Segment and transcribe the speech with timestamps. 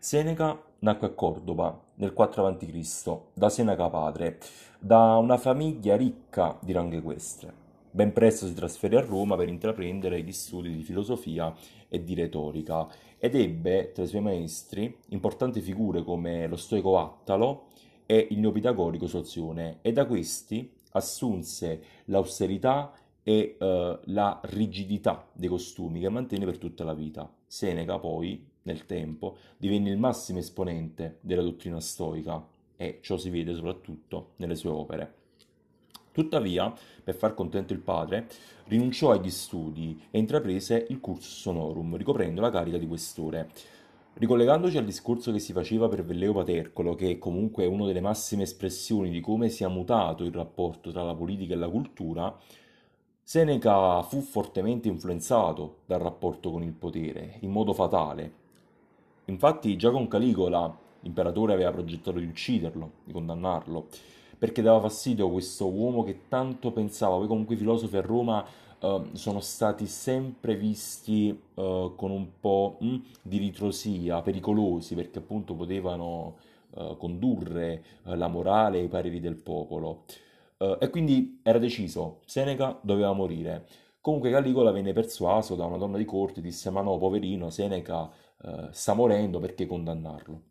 [0.00, 3.18] Seneca nacque a Cordova nel 4 a.C.
[3.34, 4.38] da Seneca padre,
[4.78, 7.52] da una famiglia ricca di rango equestre.
[7.90, 11.52] Ben presto si trasferì a Roma per intraprendere gli studi di filosofia
[11.88, 12.86] e di retorica
[13.18, 17.70] ed ebbe tra i suoi maestri importanti figure come lo stoico Attalo
[18.06, 22.92] e il neopitagorico Sozione e da questi assunse l'austerità
[23.24, 27.28] e eh, la rigidità dei costumi che mantenne per tutta la vita.
[27.48, 32.46] Seneca poi, nel tempo, divenne il massimo esponente della dottrina stoica
[32.76, 35.14] e ciò si vede soprattutto nelle sue opere.
[36.12, 36.72] Tuttavia,
[37.02, 38.28] per far contento il padre,
[38.66, 43.50] rinunciò agli studi e intraprese il cursus honorum, ricoprendo la carica di questore.
[44.14, 48.42] Ricollegandoci al discorso che si faceva per Velleo Patercolo, che comunque è una delle massime
[48.42, 52.36] espressioni di come sia mutato il rapporto tra la politica e la cultura,
[53.22, 58.47] Seneca fu fortemente influenzato dal rapporto con il potere, in modo fatale.
[59.28, 63.88] Infatti già con Caligola l'imperatore aveva progettato di ucciderlo, di condannarlo,
[64.38, 67.16] perché dava fastidio questo uomo che tanto pensava.
[67.16, 68.44] Poi comunque i filosofi a Roma
[68.80, 75.54] uh, sono stati sempre visti uh, con un po' mm, di ritrosia, pericolosi, perché appunto
[75.54, 76.36] potevano
[76.70, 80.04] uh, condurre la morale e i pareri del popolo.
[80.56, 83.66] Uh, e quindi era deciso, Seneca doveva morire.
[84.00, 88.10] Comunque Caligola venne persuaso da una donna di corte, disse ma no, poverino, Seneca
[88.42, 90.42] uh, sta morendo, perché condannarlo?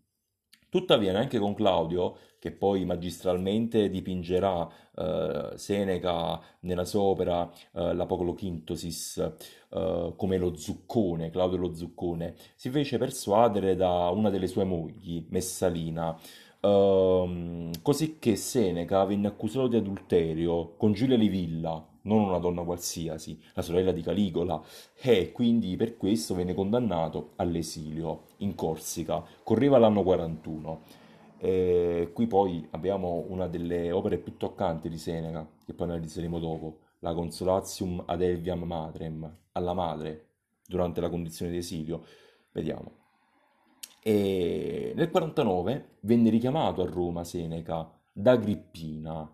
[0.70, 9.34] Tuttavia, neanche con Claudio, che poi magistralmente dipingerà uh, Seneca nella sua opera uh, l'Apocloquintosis
[9.70, 15.26] uh, come lo zuccone, Claudio lo zuccone, si fece persuadere da una delle sue mogli,
[15.30, 16.20] Messalina,
[16.60, 23.40] Ehm, così che Seneca venne accusato di adulterio con Giulia Livilla, non una donna qualsiasi,
[23.54, 24.62] la sorella di Caligola,
[25.00, 29.24] e quindi per questo venne condannato all'esilio in Corsica.
[29.44, 30.82] Correva l'anno 41.
[31.40, 36.80] E qui poi abbiamo una delle opere più toccanti di Seneca, che poi analizzeremo dopo,
[37.00, 40.30] la Consolatium ad Elviam Matrem, alla madre,
[40.66, 42.04] durante la condizione di esilio.
[42.52, 42.92] Vediamo.
[44.02, 49.32] E nel 49 venne richiamato a Roma Seneca da Agrippina,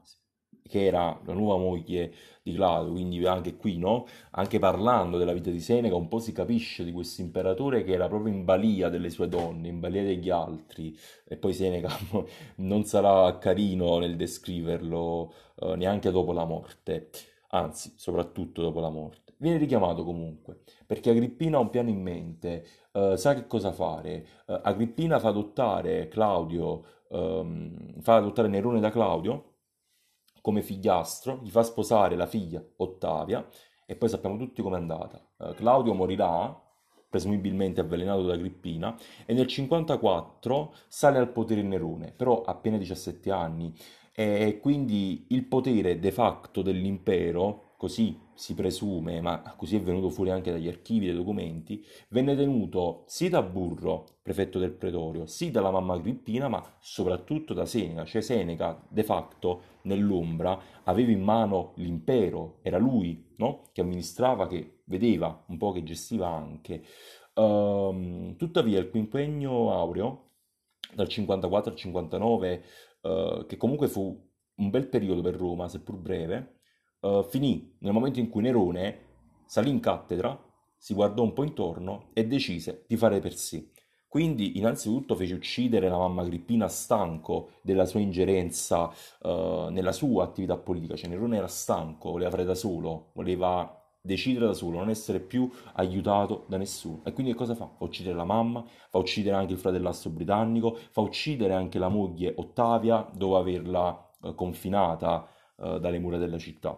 [0.68, 4.06] che era la nuova moglie di Claudio, quindi anche qui, no?
[4.32, 8.08] Anche parlando della vita di Seneca, un po' si capisce di questo imperatore che era
[8.08, 11.90] proprio in balia delle sue donne, in balia degli altri, e poi Seneca
[12.58, 17.10] non sarà carino nel descriverlo eh, neanche dopo la morte,
[17.50, 19.34] anzi, soprattutto dopo la morte.
[19.38, 24.26] Viene richiamato comunque, perché Agrippina ha un piano in mente, uh, sa che cosa fare.
[24.46, 29.53] Uh, Agrippina fa adottare Claudio, um, fa adottare Nerone da Claudio
[30.44, 33.48] come figliastro, gli fa sposare la figlia Ottavia
[33.86, 35.26] e poi sappiamo tutti com'è andata.
[35.38, 36.62] Uh, Claudio morirà,
[37.10, 38.94] presumibilmente avvelenato da Agrippina,
[39.26, 43.74] e nel 54 sale al potere Nerone, però ha appena 17 anni,
[44.16, 50.30] e quindi il potere de facto dell'impero così si presume, ma così è venuto fuori
[50.30, 55.70] anche dagli archivi dei documenti, venne tenuto sì da Burro, prefetto del pretorio, sì dalla
[55.70, 62.60] mamma Agrippina, ma soprattutto da Seneca, cioè Seneca de facto nell'ombra aveva in mano l'impero,
[62.62, 63.64] era lui no?
[63.74, 66.86] che amministrava, che vedeva, un po' che gestiva anche.
[67.34, 70.30] Um, tuttavia il quinquennio aureo,
[70.94, 72.64] dal 54 al 59,
[73.02, 74.18] uh, che comunque fu
[74.56, 76.62] un bel periodo per Roma, seppur breve,
[77.04, 79.00] uh, finì nel momento in cui Nerone
[79.46, 80.38] salì in cattedra,
[80.78, 83.70] si guardò un po' intorno e decise di fare per sé.
[84.10, 90.58] Quindi innanzitutto fece uccidere la mamma Agrippina stanco della sua ingerenza uh, nella sua attività
[90.58, 95.20] politica, cioè Nerone era stanco, voleva fare da solo, voleva decidere da solo, non essere
[95.20, 97.02] più aiutato da nessuno.
[97.06, 97.66] E quindi che cosa fa?
[97.76, 102.34] Fa uccidere la mamma, fa uccidere anche il fratellastro britannico, fa uccidere anche la moglie
[102.36, 106.78] Ottavia, dopo averla uh, confinata uh, dalle mura della città.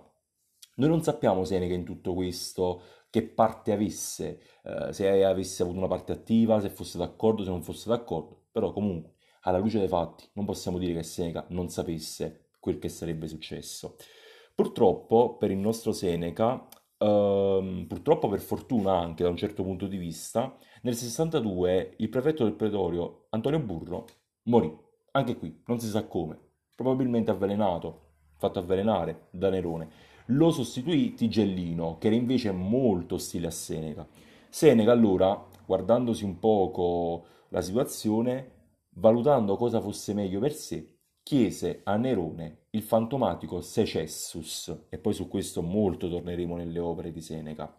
[0.77, 5.87] Noi non sappiamo Seneca in tutto questo che parte avesse, eh, se avesse avuto una
[5.87, 10.27] parte attiva, se fosse d'accordo, se non fosse d'accordo, però comunque alla luce dei fatti
[10.33, 13.95] non possiamo dire che Seneca non sapesse quel che sarebbe successo.
[14.53, 16.67] Purtroppo per il nostro Seneca,
[16.97, 22.43] ehm, purtroppo per fortuna anche da un certo punto di vista, nel 62 il prefetto
[22.43, 24.05] del pretorio Antonio Burro
[24.43, 24.73] morì,
[25.11, 26.37] anche qui non si sa come,
[26.75, 28.01] probabilmente avvelenato,
[28.37, 34.07] fatto avvelenare da Nerone lo sostituì Tigellino, che era invece molto ostile a Seneca.
[34.49, 38.51] Seneca allora, guardandosi un poco la situazione,
[38.95, 45.27] valutando cosa fosse meglio per sé, chiese a Nerone il fantomatico Secessus, e poi su
[45.27, 47.75] questo molto torneremo nelle opere di Seneca.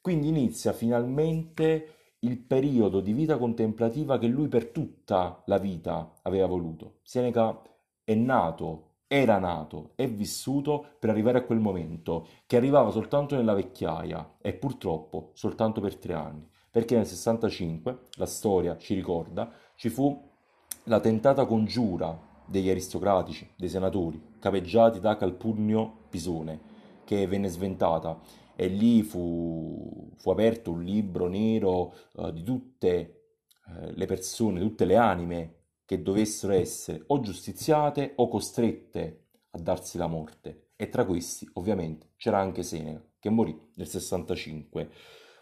[0.00, 6.46] Quindi inizia finalmente il periodo di vita contemplativa che lui per tutta la vita aveva
[6.46, 7.00] voluto.
[7.02, 7.60] Seneca
[8.02, 13.54] è nato, era nato, è vissuto per arrivare a quel momento, che arrivava soltanto nella
[13.54, 19.88] vecchiaia e purtroppo soltanto per tre anni, perché nel 65, la storia ci ricorda, ci
[19.88, 20.20] fu
[20.84, 26.60] la tentata congiura degli aristocratici, dei senatori, capeggiati da Calpurnio Pisone,
[27.04, 28.18] che venne sventata.
[28.56, 33.26] E lì fu, fu aperto un libro nero uh, di tutte
[33.66, 39.98] uh, le persone, tutte le anime che dovessero essere o giustiziate o costrette a darsi
[39.98, 40.70] la morte.
[40.76, 44.90] E tra questi, ovviamente, c'era anche Seneca, che morì nel 65,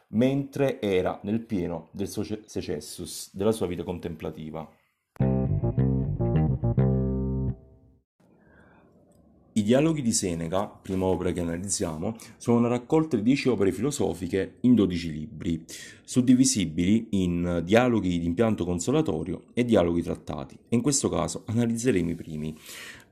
[0.09, 4.69] mentre era nel pieno del suo secessus, della sua vita contemplativa.
[9.63, 14.55] I dialoghi di Seneca, prima opera che analizziamo, sono una raccolta di dieci opere filosofiche
[14.63, 15.65] in dodici libri,
[16.03, 20.57] suddivisibili in dialoghi di impianto consolatorio e dialoghi trattati.
[20.69, 22.59] E in questo caso analizzeremo i primi.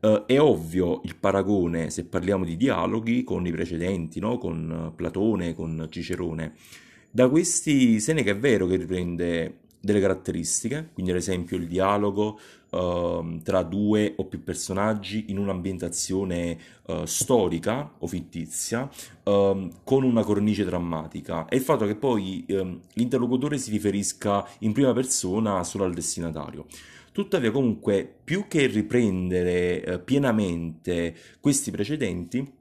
[0.00, 4.36] Uh, è ovvio il paragone, se parliamo di dialoghi, con i precedenti, no?
[4.36, 6.54] con Platone, con Cicerone.
[7.12, 12.38] Da questi Seneca è vero che riprende delle caratteristiche, quindi ad esempio il dialogo
[12.70, 18.88] uh, tra due o più personaggi in un'ambientazione uh, storica o fittizia
[19.24, 24.72] uh, con una cornice drammatica e il fatto che poi um, l'interlocutore si riferisca in
[24.72, 26.66] prima persona solo al destinatario.
[27.12, 32.58] Tuttavia comunque più che riprendere eh, pienamente questi precedenti,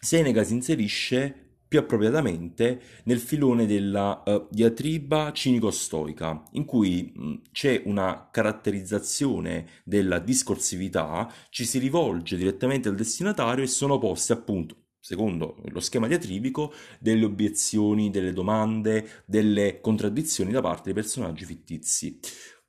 [0.00, 1.41] Seneca si inserisce
[1.72, 10.18] più appropriatamente nel filone della uh, diatriba cinico-stoica, in cui mh, c'è una caratterizzazione della
[10.18, 16.74] discorsività, ci si rivolge direttamente al destinatario e sono poste appunto secondo lo schema diatribico,
[17.00, 22.20] delle obiezioni, delle domande, delle contraddizioni da parte dei personaggi fittizi.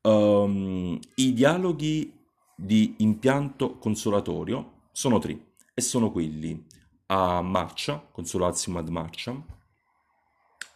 [0.04, 2.12] Um, I dialoghi
[2.56, 6.66] di impianto consolatorio sono tre e sono quelli
[7.14, 9.40] a Marcia, Consolatium ad Marcia,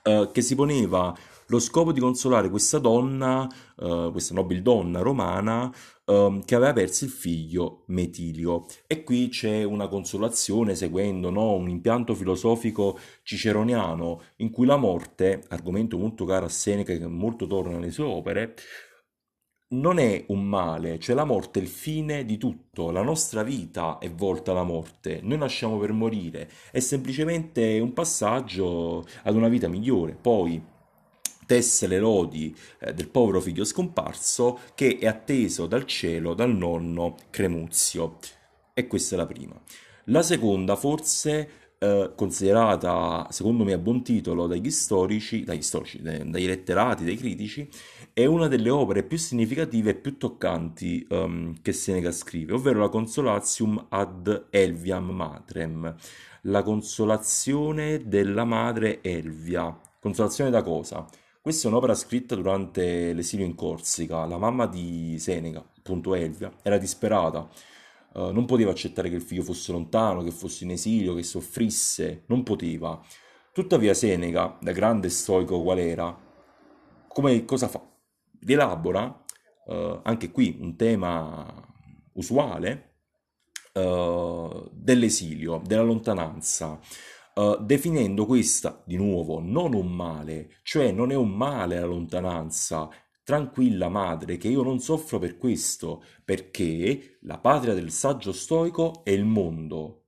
[0.04, 1.18] eh, che si poneva
[1.48, 3.50] lo scopo di consolare questa donna,
[3.80, 5.74] eh, questa nobile donna romana,
[6.06, 8.66] eh, che aveva perso il figlio Metilio.
[8.86, 15.44] E qui c'è una consolazione seguendo no, un impianto filosofico ciceroniano in cui la morte,
[15.48, 18.54] argomento molto caro a Seneca che molto torna nelle sue opere,
[19.70, 23.98] non è un male, cioè la morte è il fine di tutto, la nostra vita
[23.98, 29.68] è volta alla morte, noi nasciamo per morire, è semplicemente un passaggio ad una vita
[29.68, 30.18] migliore.
[30.20, 30.64] Poi
[31.46, 37.16] tesse le lodi eh, del povero figlio scomparso che è atteso dal cielo dal nonno
[37.30, 38.20] Cremuzio.
[38.74, 39.60] E questa è la prima.
[40.06, 46.46] La seconda forse eh, considerata, secondo me, a buon titolo dagli storici, dagli, storici, dai
[46.46, 47.70] letterati, dai critici,
[48.14, 52.90] è una delle opere più significative e più toccanti um, che Seneca scrive, ovvero la
[52.90, 55.96] Consolatium ad Elviam Matrem,
[56.42, 59.78] la consolazione della madre Elvia.
[60.00, 61.06] Consolazione da cosa?
[61.40, 64.26] Questa è un'opera scritta durante l'esilio in Corsica.
[64.26, 67.48] La mamma di Seneca, appunto Elvia, era disperata
[68.18, 72.24] Uh, non poteva accettare che il figlio fosse lontano, che fosse in esilio, che soffrisse,
[72.26, 73.00] non poteva.
[73.52, 76.20] Tuttavia Seneca, da grande stoico qual era,
[77.08, 77.80] come cosa fa?
[78.40, 79.24] Rielabora,
[79.66, 81.46] uh, anche qui un tema
[82.14, 82.96] usuale,
[83.74, 86.80] uh, dell'esilio, della lontananza,
[87.60, 92.90] definendo questa, di nuovo, non un male, cioè non è un male la lontananza,
[93.28, 99.10] Tranquilla madre, che io non soffro per questo, perché la patria del saggio stoico è
[99.10, 100.06] il mondo.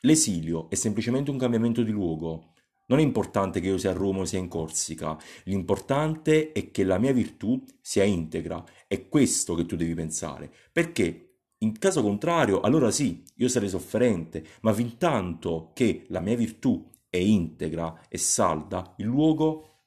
[0.00, 2.54] L'esilio è semplicemente un cambiamento di luogo.
[2.88, 6.82] Non è importante che io sia a Roma o sia in Corsica, l'importante è che
[6.82, 8.64] la mia virtù sia integra.
[8.88, 14.44] È questo che tu devi pensare, perché in caso contrario, allora sì, io sarei sofferente,
[14.62, 19.84] ma fin tanto che la mia virtù è integra e salda, il luogo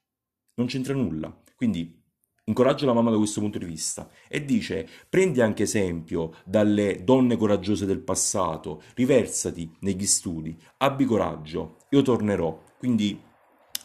[0.54, 1.42] non c'entra nulla.
[1.54, 2.00] Quindi
[2.46, 7.38] Incoraggio la mamma da questo punto di vista e dice prendi anche esempio dalle donne
[7.38, 12.60] coraggiose del passato, riversati negli studi, abbi coraggio, io tornerò.
[12.76, 13.18] Quindi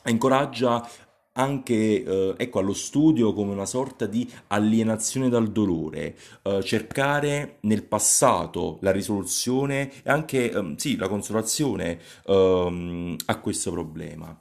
[0.07, 0.85] incoraggia
[1.33, 7.85] anche eh, ecco, allo studio come una sorta di alienazione dal dolore, eh, cercare nel
[7.85, 14.37] passato la risoluzione e anche ehm, sì, la consolazione ehm, a questo problema.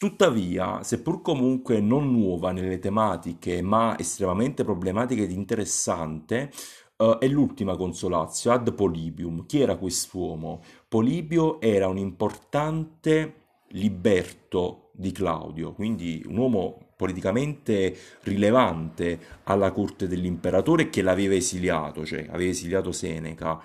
[0.00, 6.50] Tuttavia, seppur comunque non nuova nelle tematiche, ma estremamente problematica ed interessante,
[6.96, 9.44] uh, è l'ultima consolazio, ad Polybium.
[9.44, 10.62] Chi era quest'uomo?
[10.88, 13.34] Polibio era un importante
[13.72, 22.26] liberto di Claudio, quindi un uomo politicamente rilevante alla corte dell'imperatore che l'aveva esiliato, cioè
[22.30, 23.62] aveva esiliato Seneca.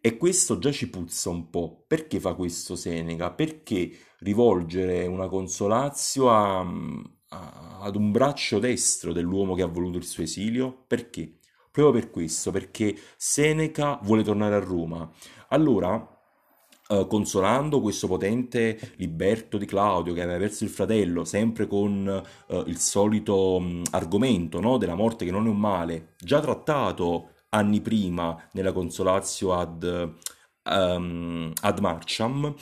[0.00, 1.82] E questo già ci puzza un po'.
[1.86, 3.30] Perché fa questo Seneca?
[3.30, 3.90] Perché
[4.24, 10.22] rivolgere una consolatio a, a, ad un braccio destro dell'uomo che ha voluto il suo
[10.22, 10.84] esilio?
[10.86, 11.38] Perché?
[11.70, 15.08] Proprio per questo, perché Seneca vuole tornare a Roma.
[15.48, 16.08] Allora,
[16.86, 22.62] Uh, consolando questo potente liberto di Claudio che aveva perso il fratello, sempre con uh,
[22.66, 24.76] il solito um, argomento no?
[24.76, 30.12] della morte che non è un male, già trattato anni prima nella consolatio ad,
[30.64, 32.54] um, ad Marcham,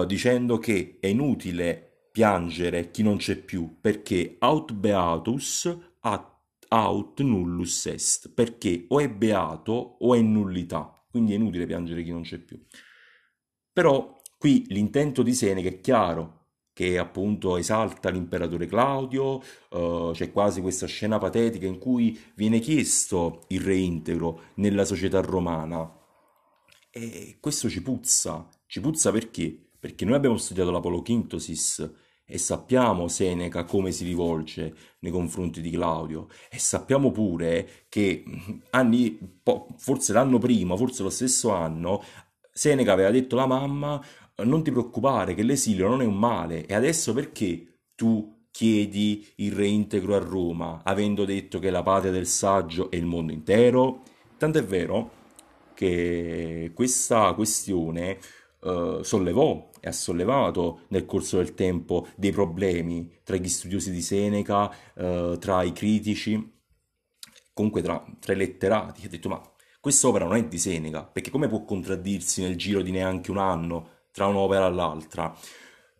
[0.00, 5.90] uh, dicendo che è inutile piangere chi non c'è più, perché aut beatus
[6.72, 12.10] aut nullus est, perché o è beato o è nullità, quindi è inutile piangere chi
[12.10, 12.58] non c'è più.
[13.72, 16.40] Però qui l'intento di Seneca è chiaro,
[16.72, 23.44] che appunto esalta l'imperatore Claudio, uh, c'è quasi questa scena patetica in cui viene chiesto
[23.48, 26.00] il reintegro nella società romana.
[26.90, 29.71] E questo ci puzza, ci puzza perché?
[29.82, 31.92] Perché noi abbiamo studiato l'Apolokintosis
[32.24, 38.22] e sappiamo Seneca come si rivolge nei confronti di Claudio e sappiamo pure che
[38.70, 39.18] anni,
[39.78, 42.00] forse l'anno prima, forse lo stesso anno,
[42.52, 44.00] Seneca aveva detto alla mamma
[44.44, 49.50] non ti preoccupare che l'esilio non è un male e adesso perché tu chiedi il
[49.50, 54.02] reintegro a Roma avendo detto che la patria del saggio è il mondo intero?
[54.38, 55.10] Tanto è vero
[55.74, 58.18] che questa questione
[58.60, 64.00] uh, sollevò e ha sollevato nel corso del tempo dei problemi tra gli studiosi di
[64.00, 66.60] Seneca, uh, tra i critici,
[67.52, 69.04] comunque tra, tra i letterati.
[69.04, 69.42] Ha detto ma
[69.82, 73.88] Quest'opera non è di Seneca, perché come può contraddirsi nel giro di neanche un anno
[74.12, 75.36] tra un'opera e l'altra?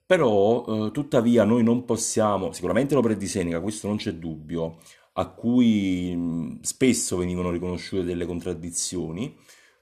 [0.07, 4.79] Però, eh, tuttavia, noi non possiamo, sicuramente l'opera è di Seneca, questo non c'è dubbio,
[5.15, 9.37] a cui spesso venivano riconosciute delle contraddizioni,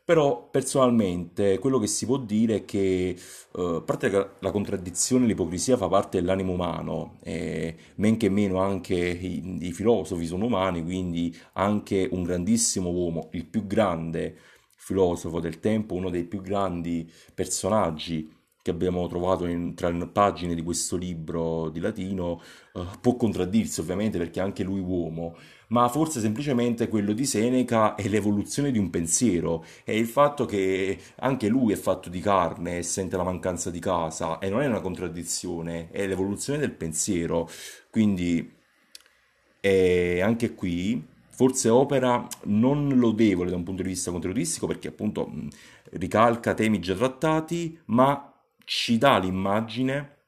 [0.04, 3.16] però personalmente quello che si può dire è che,
[3.56, 8.94] eh, parte che la contraddizione, l'ipocrisia fa parte dell'animo umano, e men che meno anche
[8.94, 14.36] i, i filosofi sono umani, quindi anche un grandissimo uomo, il più grande
[14.74, 20.62] filosofo del tempo, uno dei più grandi personaggi che abbiamo trovato in, tra pagine di
[20.62, 22.40] questo libro di latino
[22.72, 25.36] uh, può contraddirsi ovviamente perché anche lui uomo,
[25.68, 30.98] ma forse semplicemente quello di Seneca è l'evoluzione di un pensiero, è il fatto che
[31.16, 34.66] anche lui è fatto di carne e sente la mancanza di casa e non è
[34.66, 37.48] una contraddizione, è l'evoluzione del pensiero,
[37.90, 38.58] quindi
[39.58, 41.06] è anche qui
[41.40, 45.32] forse opera non lodevole da un punto di vista contenutistico perché appunto
[45.92, 48.29] ricalca temi già trattati, ma
[48.70, 50.18] ci dà l'immagine,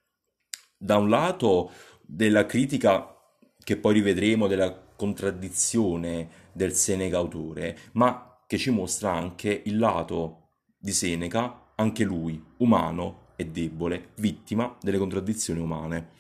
[0.77, 1.71] da un lato,
[2.01, 3.17] della critica
[3.63, 10.49] che poi rivedremo, della contraddizione del Seneca autore, ma che ci mostra anche il lato
[10.77, 16.11] di Seneca, anche lui, umano e debole, vittima delle contraddizioni umane.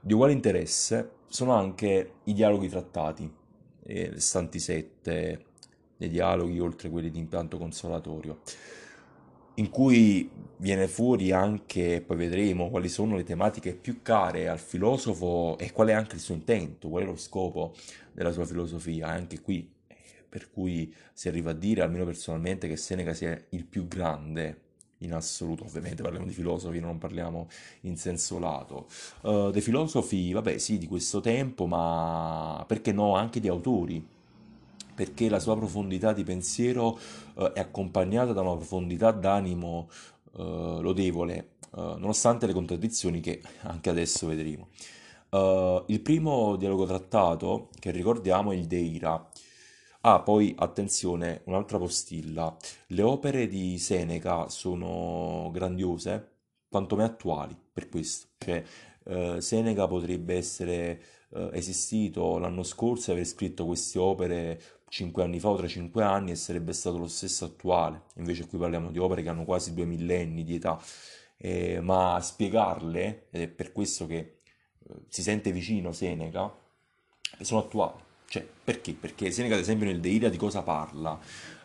[0.00, 3.32] Di uguale interesse sono anche i dialoghi trattati,
[3.84, 5.47] eh, restanti sette,
[5.98, 8.38] dei dialoghi oltre quelli di impianto consolatorio,
[9.54, 15.58] in cui viene fuori anche, poi vedremo quali sono le tematiche più care al filosofo
[15.58, 17.74] e qual è anche il suo intento, qual è lo scopo
[18.12, 19.68] della sua filosofia, anche qui,
[20.28, 24.60] per cui si arriva a dire, almeno personalmente, che Seneca sia il più grande
[24.98, 27.48] in assoluto, ovviamente parliamo di filosofi, non parliamo
[27.82, 28.86] in senso lato.
[29.22, 34.16] Uh, dei filosofi, vabbè, sì, di questo tempo, ma perché no, anche di autori
[34.98, 36.98] perché la sua profondità di pensiero
[37.36, 39.88] eh, è accompagnata da una profondità d'animo
[40.36, 41.36] eh, lodevole,
[41.76, 44.70] eh, nonostante le contraddizioni che anche adesso vedremo.
[45.30, 49.28] Uh, il primo dialogo trattato che ricordiamo è il Deira.
[50.00, 52.56] Ah, poi attenzione, un'altra postilla.
[52.88, 56.38] Le opere di Seneca sono grandiose,
[56.68, 58.28] quanto me attuali, per questo.
[58.38, 58.64] Cioè,
[59.04, 61.00] uh, Seneca potrebbe essere
[61.30, 66.02] uh, esistito l'anno scorso e aver scritto queste opere 5 anni fa o tra 5
[66.02, 68.02] anni e sarebbe stato lo stesso attuale.
[68.16, 70.80] Invece qui parliamo di opere che hanno quasi due millenni di età,
[71.36, 76.52] eh, ma spiegarle, ed è per questo che eh, si sente vicino Seneca,
[77.40, 78.06] sono attuali.
[78.26, 78.92] Cioè, perché?
[78.94, 81.18] Perché Seneca, ad esempio, nel De di cosa parla?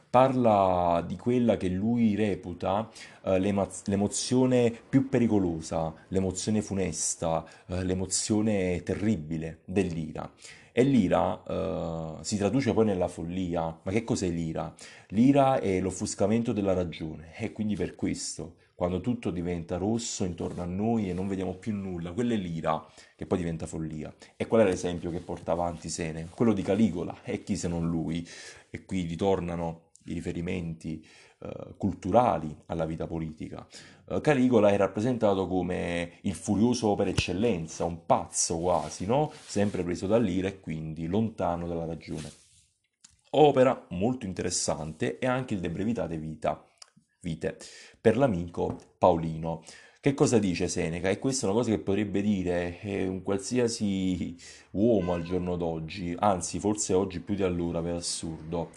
[0.10, 2.88] Parla di quella che lui reputa
[3.24, 10.32] eh, l'emozione più pericolosa, l'emozione funesta, eh, l'emozione terribile dell'ira.
[10.75, 13.80] E l'ira uh, si traduce poi nella follia.
[13.84, 14.74] Ma che cos'è l'ira?
[15.10, 20.65] L'ira è l'offuscamento della ragione e quindi per questo quando tutto diventa rosso intorno a
[20.65, 22.84] noi e non vediamo più nulla, quella è l'ira
[23.15, 24.13] che poi diventa follia.
[24.36, 26.27] E qual è l'esempio che porta avanti Sene?
[26.30, 28.27] Quello di Caligola, e chi se non lui?
[28.72, 31.06] E qui ritornano i riferimenti
[31.43, 33.67] eh, culturali alla vita politica.
[34.07, 39.29] Eh, Caligola è rappresentato come il furioso per eccellenza, un pazzo quasi, no?
[39.45, 42.31] sempre preso dall'ira e quindi lontano dalla ragione.
[43.31, 46.63] Opera molto interessante e anche il De Brevitate Vita,
[47.19, 47.57] Vite,
[48.00, 49.63] per l'amico Paolino.
[50.00, 51.09] Che cosa dice Seneca?
[51.09, 54.35] E questa è una cosa che potrebbe dire eh, un qualsiasi
[54.71, 58.69] uomo al giorno d'oggi, anzi forse oggi più di allora per assurdo.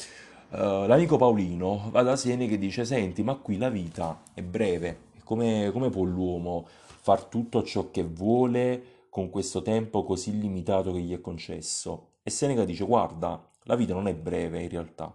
[0.57, 5.01] Uh, l'amico Paolino va da Seneca e dice: Senti, ma qui la vita è breve,
[5.23, 11.01] come, come può l'uomo far tutto ciò che vuole con questo tempo così limitato che
[11.01, 12.13] gli è concesso?
[12.23, 15.15] E Seneca dice: Guarda, la vita non è breve in realtà.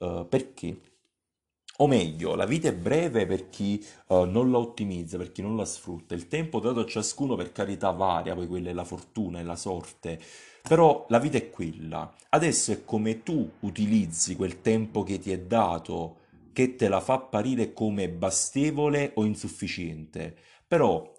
[0.00, 0.78] Uh, perché?
[1.78, 5.56] O meglio, la vita è breve per chi uh, non la ottimizza, per chi non
[5.56, 6.14] la sfrutta.
[6.14, 9.56] Il tempo dato a ciascuno per carità varia, poi quella è la fortuna, è la
[9.56, 10.20] sorte.
[10.62, 12.14] Però la vita è quella.
[12.28, 16.18] Adesso è come tu utilizzi quel tempo che ti è dato
[16.52, 20.36] che te la fa apparire come bastevole o insufficiente.
[20.68, 21.12] Però,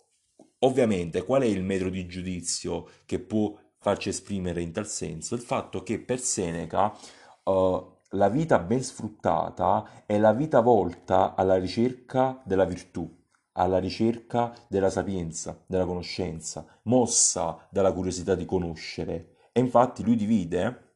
[0.60, 5.36] ovviamente, qual è il metro di giudizio che può farci esprimere in tal senso?
[5.36, 6.98] Il fatto che per Seneca
[7.44, 13.08] uh, la vita ben sfruttata è la vita volta alla ricerca della virtù,
[13.54, 19.36] alla ricerca della sapienza, della conoscenza, mossa dalla curiosità di conoscere.
[19.52, 20.94] E infatti lui divide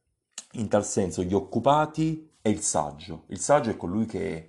[0.54, 3.24] in tal senso gli occupati è il saggio.
[3.28, 4.49] Il saggio è colui che,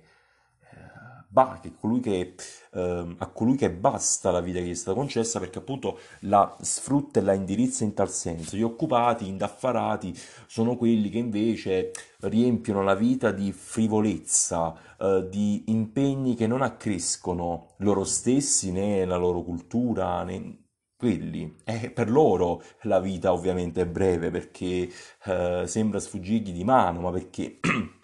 [1.31, 1.71] bah, che
[2.01, 2.35] che,
[2.73, 6.55] eh, a colui che basta la vita che gli è stata concessa perché appunto la
[6.61, 8.57] sfrutta e la indirizza in tal senso.
[8.57, 10.13] Gli occupati, indaffarati,
[10.47, 17.73] sono quelli che invece riempiono la vita di frivolezza, eh, di impegni che non accrescono
[17.77, 20.57] loro stessi né la loro cultura né
[20.97, 21.55] quelli.
[21.63, 24.89] E per loro la vita ovviamente è breve perché
[25.25, 27.59] eh, sembra sfuggirgli di mano, ma perché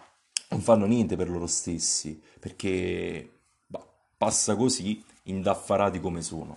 [0.48, 6.56] non fanno niente per loro stessi, perché bah, passa così, indaffarati come sono.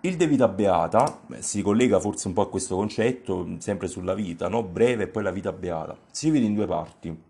[0.00, 4.48] Il De Vita Beata si collega forse un po' a questo concetto, sempre sulla vita,
[4.48, 4.64] no?
[4.64, 5.96] breve e poi la vita beata.
[6.10, 7.22] Si divide in due parti.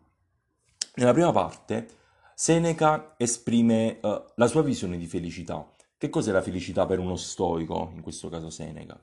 [0.95, 1.89] Nella prima parte
[2.35, 5.67] Seneca esprime uh, la sua visione di felicità
[6.03, 9.01] che cos'è la felicità per uno stoico, in questo caso Seneca?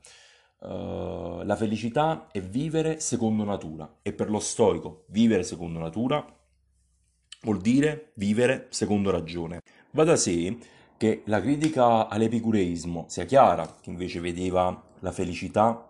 [0.60, 6.26] Uh, la felicità è vivere secondo natura e per lo stoico vivere secondo natura
[7.44, 9.62] vuol dire vivere secondo ragione.
[9.92, 10.58] Va da sé
[10.98, 15.90] che la critica all'epicureismo sia chiara, che invece vedeva la felicità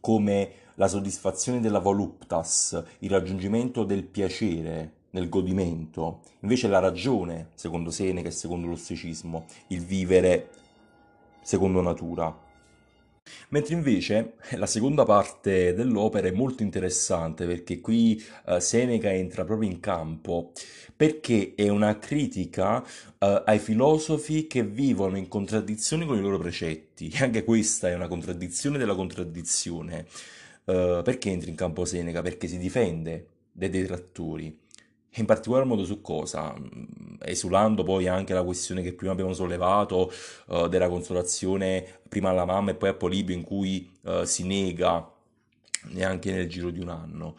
[0.00, 6.20] come la soddisfazione della voluptas, il raggiungimento del piacere, nel godimento.
[6.40, 10.50] Invece la ragione, secondo Seneca e secondo lo stoicismo, il vivere
[11.40, 12.44] secondo natura.
[13.48, 19.70] Mentre invece la seconda parte dell'opera è molto interessante perché qui uh, Seneca entra proprio
[19.70, 20.52] in campo
[20.94, 27.10] perché è una critica uh, ai filosofi che vivono in contraddizione con i loro precetti.
[27.12, 30.06] E anche questa è una contraddizione della contraddizione.
[30.64, 32.22] Uh, perché entra in campo Seneca?
[32.22, 34.64] Perché si difende dai detrattori
[35.16, 36.54] in particolar modo su cosa?
[36.58, 40.12] Mm, esulando poi anche la questione che prima abbiamo sollevato
[40.46, 45.08] uh, della consolazione prima alla mamma e poi a Polibio in cui uh, si nega
[45.88, 47.36] neanche nel giro di un anno.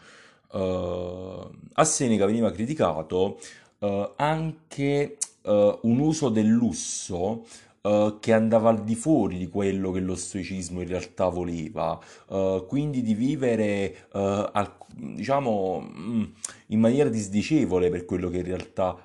[0.50, 3.38] Uh, a Seneca veniva criticato
[3.80, 7.44] anche un uso del lusso
[7.80, 12.66] Uh, che andava al di fuori di quello che lo stoicismo in realtà voleva, uh,
[12.66, 16.24] quindi di vivere uh, al, diciamo mm,
[16.66, 18.96] in maniera disdicevole per quello che in realtà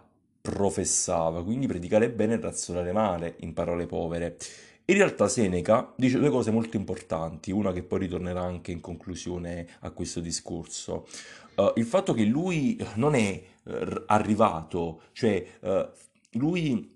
[0.42, 4.38] professava, quindi predicare bene e razzolare male, in parole povere.
[4.86, 9.66] In realtà Seneca dice due cose molto importanti, una che poi ritornerà anche in conclusione
[9.80, 11.08] a questo discorso.
[11.56, 15.88] Uh, il fatto che lui non è uh, arrivato, cioè uh,
[16.32, 16.93] lui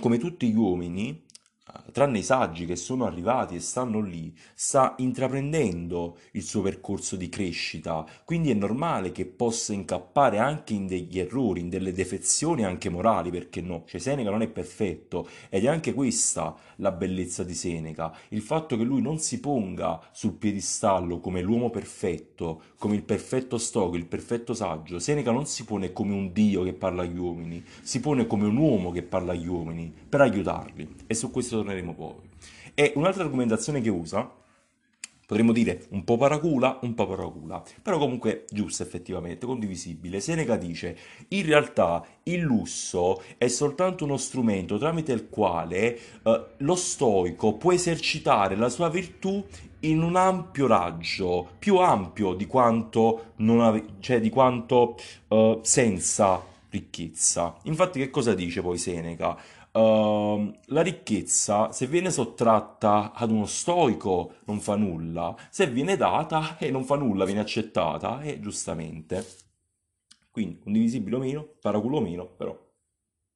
[0.00, 1.23] come tutti gli uomini
[1.92, 7.28] tranne i saggi che sono arrivati e stanno lì, sta intraprendendo il suo percorso di
[7.28, 12.90] crescita, quindi è normale che possa incappare anche in degli errori, in delle defezioni anche
[12.90, 13.84] morali, perché no?
[13.86, 18.76] Cioè Seneca non è perfetto ed è anche questa la bellezza di Seneca, il fatto
[18.76, 24.06] che lui non si ponga sul piedistallo come l'uomo perfetto, come il perfetto stoico, il
[24.06, 24.98] perfetto saggio.
[24.98, 28.56] Seneca non si pone come un dio che parla agli uomini, si pone come un
[28.56, 32.30] uomo che parla agli uomini per aiutarli e su questo torneremo poi.
[32.74, 34.30] E un'altra argomentazione che usa
[35.26, 40.20] Potremmo dire un po' paracula, un po' paracula, però comunque giusto effettivamente, condivisibile.
[40.20, 46.74] Seneca dice, in realtà il lusso è soltanto uno strumento tramite il quale eh, lo
[46.74, 49.42] stoico può esercitare la sua virtù
[49.80, 54.96] in un ampio raggio, più ampio di quanto, non ave- cioè di quanto
[55.28, 57.56] eh, senza ricchezza.
[57.62, 59.38] Infatti che cosa dice poi Seneca?
[59.76, 66.56] Ehm, la ricchezza, se viene sottratta ad uno stoico, non fa nulla, se viene data
[66.58, 69.24] e non fa nulla, viene accettata, e giustamente.
[70.30, 72.56] Quindi, condivisibile o meno, paraculo o meno, però,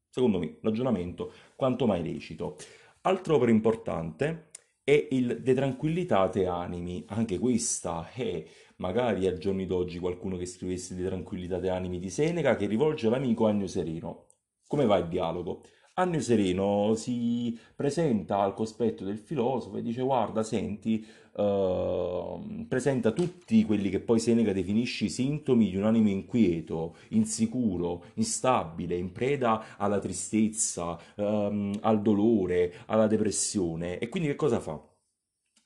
[0.09, 2.57] secondo me, ragionamento quanto mai lecito.
[3.03, 4.51] Altro opera importante
[4.85, 8.45] è il De Tranquillitate Animi, anche questa è
[8.77, 13.47] magari al giorni d'oggi qualcuno che scrivesse De Tranquillitate Animi di Seneca che rivolge all'amico
[13.47, 14.27] Agno Sereno.
[14.67, 15.63] Come va il dialogo?
[15.99, 23.65] Annio Sereno si presenta al cospetto del filosofo e dice guarda, senti, eh, presenta tutti
[23.65, 29.77] quelli che poi Seneca definisce i sintomi di un animo inquieto, insicuro, instabile, in preda
[29.77, 33.99] alla tristezza, ehm, al dolore, alla depressione.
[33.99, 34.81] E quindi che cosa fa?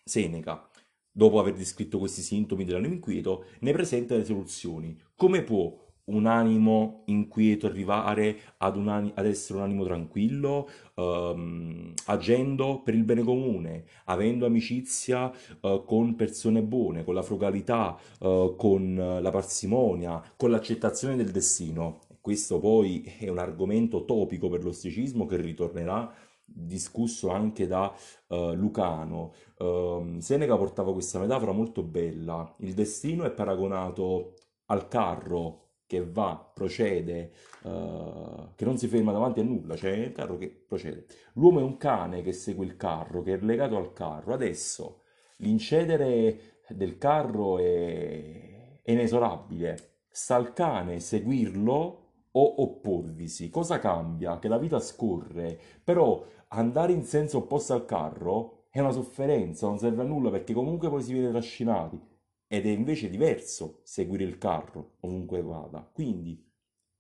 [0.03, 0.67] Seneca,
[1.11, 4.99] dopo aver descritto questi sintomi dell'animo inquieto, ne presenta le soluzioni.
[5.15, 11.93] Come può un animo inquieto arrivare ad, un ani- ad essere un animo tranquillo, ehm,
[12.07, 18.55] agendo per il bene comune, avendo amicizia eh, con persone buone, con la frugalità, eh,
[18.57, 22.01] con la parsimonia, con l'accettazione del destino.
[22.21, 26.13] Questo poi è un argomento topico per l'osticismo che ritornerà
[26.45, 27.93] discusso anche da
[28.29, 29.33] eh, Lucano.
[29.59, 32.55] Ehm, Seneca portava questa metafora molto bella.
[32.59, 34.35] Il destino è paragonato
[34.67, 35.62] al carro
[35.93, 37.33] che va, procede,
[37.65, 41.05] uh, che non si ferma davanti a nulla, cioè il carro che procede.
[41.35, 44.33] L'uomo è un cane che segue il carro, che è legato al carro.
[44.33, 45.03] Adesso
[45.37, 49.91] l'incedere del carro è, inesorabile.
[50.09, 52.01] Sta al cane seguirlo
[52.31, 53.51] o opporvisi.
[53.51, 54.39] Cosa cambia?
[54.39, 59.77] Che la vita scorre, però andare in senso opposto al carro è una sofferenza, non
[59.77, 62.12] serve a nulla perché comunque poi si viene trascinati
[62.53, 65.81] ed è invece diverso seguire il carro ovunque vada.
[65.91, 66.47] Quindi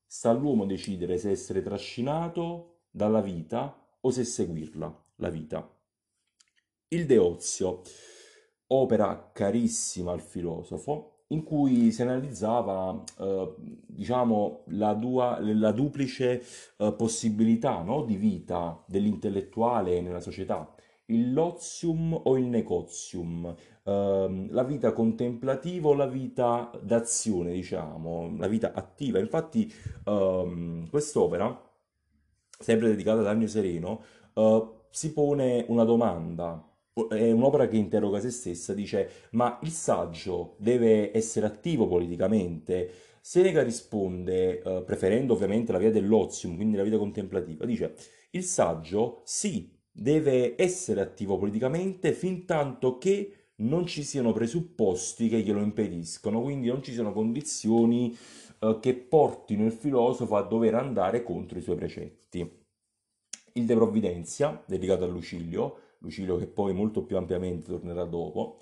[0.06, 5.70] sta all'uomo decidere se essere trascinato dalla vita o se seguirla, la vita.
[6.88, 7.82] Il De Ozio,
[8.68, 16.42] opera carissima al filosofo, in cui si analizzava, eh, diciamo, la, dua, la duplice
[16.78, 20.74] eh, possibilità no, di vita dell'intellettuale nella società
[21.12, 28.48] il lozium o il negozium, ehm, la vita contemplativa o la vita d'azione, diciamo, la
[28.48, 29.18] vita attiva.
[29.18, 29.72] Infatti,
[30.04, 31.70] ehm, quest'opera,
[32.58, 34.02] sempre dedicata ad Agno Sereno,
[34.34, 36.66] eh, si pone una domanda.
[37.08, 42.90] È un'opera che interroga se stessa, dice: Ma il saggio deve essere attivo politicamente?
[43.20, 47.94] Seneca risponde, eh, preferendo ovviamente la via dell'ozium, quindi la vita contemplativa, dice:
[48.30, 55.40] Il saggio sì, deve essere attivo politicamente fin tanto che non ci siano presupposti che
[55.40, 58.16] glielo impediscono, quindi non ci siano condizioni
[58.60, 62.60] eh, che portino il filosofo a dover andare contro i suoi precetti.
[63.54, 68.58] Il De Provvidenza, dedicato a Lucilio, Lucilio che poi molto più ampiamente tornerà dopo,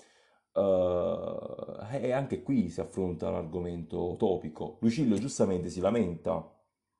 [0.53, 4.77] eh, e anche qui si affronta un argomento topico.
[4.81, 6.55] Lucilio giustamente si lamenta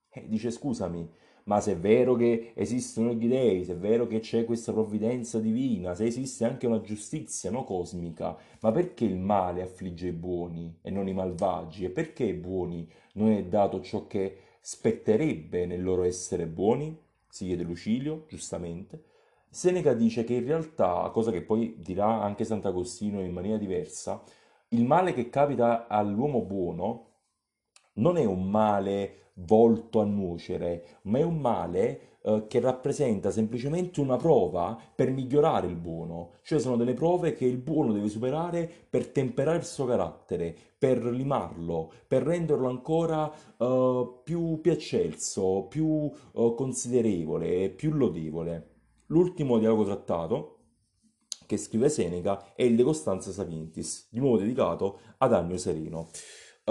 [0.09, 1.09] e dice scusami,
[1.51, 5.37] ma se è vero che esistono gli dei, se è vero che c'è questa provvidenza
[5.37, 10.77] divina, se esiste anche una giustizia no, cosmica, ma perché il male affligge i buoni
[10.81, 11.83] e non i malvagi?
[11.83, 16.97] E perché ai buoni non è dato ciò che spetterebbe nel loro essere buoni?
[17.27, 19.03] Si chiede Lucilio, giustamente.
[19.49, 24.23] Seneca dice che in realtà, cosa che poi dirà anche Sant'Agostino in maniera diversa,
[24.69, 27.07] il male che capita all'uomo buono
[27.95, 33.99] non è un male volto a nuocere, ma è un male eh, che rappresenta semplicemente
[33.99, 38.69] una prova per migliorare il buono, cioè sono delle prove che il buono deve superare
[38.89, 44.71] per temperare il suo carattere, per limarlo, per renderlo ancora eh, più, più
[45.67, 48.67] più eh, considerevole, più lodevole.
[49.07, 50.55] L'ultimo dialogo trattato
[51.45, 56.07] che scrive Seneca è il De Costanza Sapientis, di nuovo dedicato ad Annio Sereno.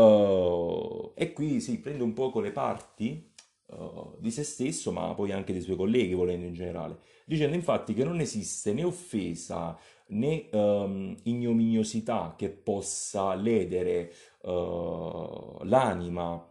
[0.00, 3.34] Uh, e qui si prende un po' le parti
[3.66, 7.92] uh, di se stesso, ma poi anche dei suoi colleghi, volendo in generale, dicendo infatti
[7.92, 16.50] che non esiste né offesa né um, ignominiosità che possa ledere uh, l'anima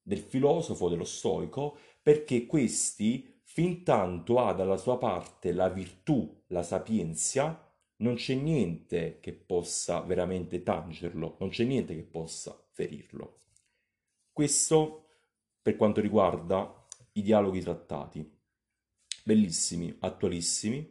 [0.00, 6.62] del filosofo, dello stoico, perché questi, fin tanto ha dalla sua parte la virtù, la
[6.62, 7.62] sapienza,
[7.98, 13.40] non c'è niente che possa veramente tangerlo, non c'è niente che possa ferirlo.
[14.30, 15.06] Questo
[15.62, 18.38] per quanto riguarda i dialoghi trattati.
[19.24, 20.86] Bellissimi, attualissimi,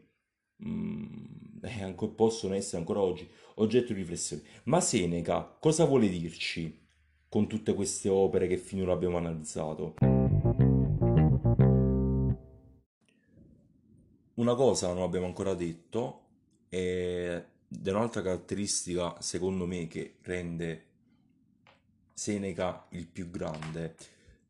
[0.66, 4.42] mm, eh, possono essere ancora oggi oggetto di riflessione.
[4.64, 6.88] Ma Seneca cosa vuole dirci
[7.30, 9.94] con tutte queste opere che finora abbiamo analizzato?
[14.34, 16.22] Una cosa non abbiamo ancora detto
[16.68, 17.46] ed
[17.84, 20.94] è un'altra caratteristica secondo me che rende
[22.16, 23.94] Seneca il più grande.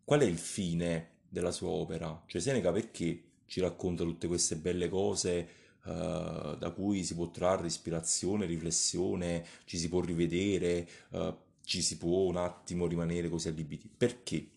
[0.03, 2.21] Qual è il fine della sua opera?
[2.27, 5.47] Cioè Seneca perché ci racconta tutte queste belle cose
[5.85, 11.97] uh, da cui si può trarre ispirazione, riflessione, ci si può rivedere, uh, ci si
[11.97, 13.89] può un attimo rimanere così allibiti?
[13.95, 14.47] Perché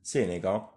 [0.00, 0.76] Seneca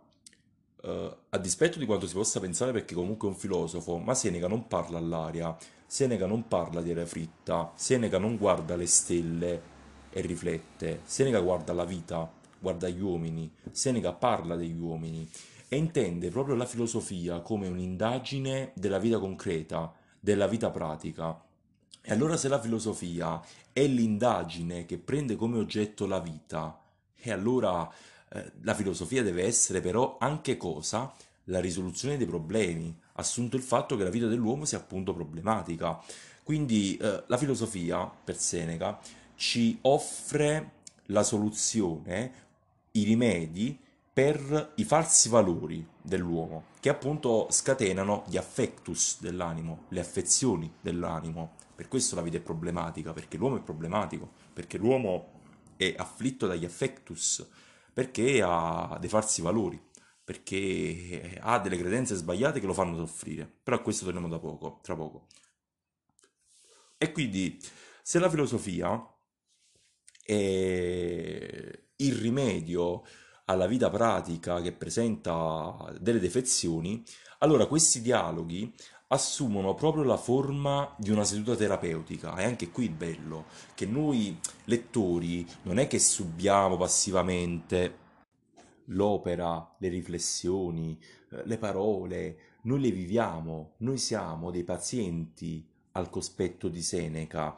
[0.83, 4.49] Uh, a dispetto di quanto si possa pensare perché comunque è un filosofo, ma Seneca
[4.49, 9.72] non parla all'aria, Seneca non parla di aria fritta, Seneca non guarda le stelle
[10.13, 15.27] e riflette, Seneca guarda la vita, guarda gli uomini, Seneca parla degli uomini
[15.67, 21.41] e intende proprio la filosofia come un'indagine della vita concreta, della vita pratica.
[22.05, 26.79] E allora se la filosofia è l'indagine che prende come oggetto la vita,
[27.15, 27.89] e allora
[28.29, 31.13] eh, la filosofia deve essere però anche cosa?
[31.45, 35.99] La risoluzione dei problemi, assunto il fatto che la vita dell'uomo sia appunto problematica.
[36.43, 38.99] Quindi eh, la filosofia, per Seneca,
[39.43, 40.71] ci offre
[41.07, 42.31] la soluzione,
[42.91, 43.77] i rimedi
[44.13, 51.55] per i falsi valori dell'uomo, che appunto scatenano gli affectus dell'animo, le affezioni dell'animo.
[51.75, 55.41] Per questo la vita è problematica, perché l'uomo è problematico, perché l'uomo
[55.75, 57.45] è afflitto dagli affectus,
[57.91, 59.81] perché ha dei falsi valori,
[60.23, 63.51] perché ha delle credenze sbagliate che lo fanno soffrire.
[63.61, 65.27] Però a questo torniamo poco, tra poco.
[66.97, 67.59] E quindi,
[68.01, 69.12] se la filosofia
[70.23, 73.03] è il rimedio
[73.45, 77.03] alla vita pratica che presenta delle defezioni,
[77.39, 78.73] allora questi dialoghi
[79.07, 82.35] assumono proprio la forma di una seduta terapeutica.
[82.37, 87.99] E anche qui il bello, che noi lettori non è che subiamo passivamente
[88.87, 96.67] l'opera, le riflessioni, eh, le parole, noi le viviamo, noi siamo dei pazienti al cospetto
[96.67, 97.55] di Seneca,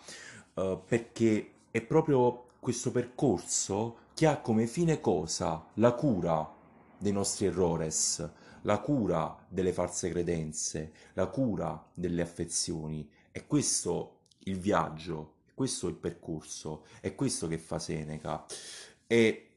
[0.56, 5.68] eh, perché è proprio questo percorso che ha come fine cosa?
[5.76, 6.52] La cura
[6.98, 8.28] dei nostri errores,
[8.64, 13.08] la cura delle false credenze, la cura delle affezioni.
[13.30, 18.44] È questo il viaggio, questo il percorso, è questo che fa Seneca.
[19.06, 19.50] E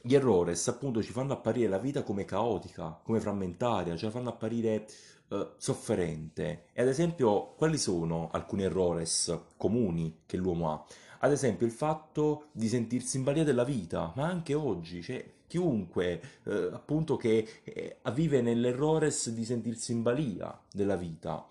[0.00, 4.28] gli errores appunto ci fanno apparire la vita come caotica, come frammentaria, ce la fanno
[4.28, 4.86] apparire
[5.28, 6.66] eh, sofferente.
[6.72, 10.86] E ad esempio, quali sono alcuni errores comuni che l'uomo ha?
[11.24, 16.20] Ad esempio, il fatto di sentirsi in balia della vita, ma anche oggi, cioè chiunque
[16.42, 21.46] eh, appunto che eh, vive nell'errores di sentirsi in balia della vita.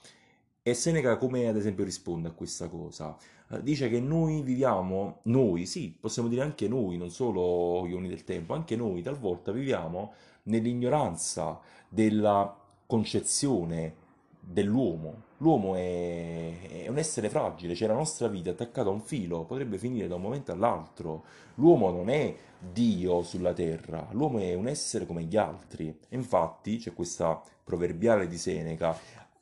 [0.62, 3.16] E Seneca come ad esempio risponde a questa cosa?
[3.50, 8.10] Eh, dice che noi viviamo, noi, sì, possiamo dire anche noi, non solo gli uomini
[8.10, 13.96] del tempo, anche noi talvolta viviamo nell'ignoranza della concezione
[14.38, 15.30] dell'uomo.
[15.42, 19.80] L'uomo è, è, un essere fragile, c'è la nostra vita attaccata a un filo, potrebbe
[19.80, 21.24] finire da un momento all'altro.
[21.56, 25.98] L'uomo non è Dio sulla terra, l'uomo è un essere come gli altri.
[26.10, 28.96] infatti c'è questa proverbiale di Seneca,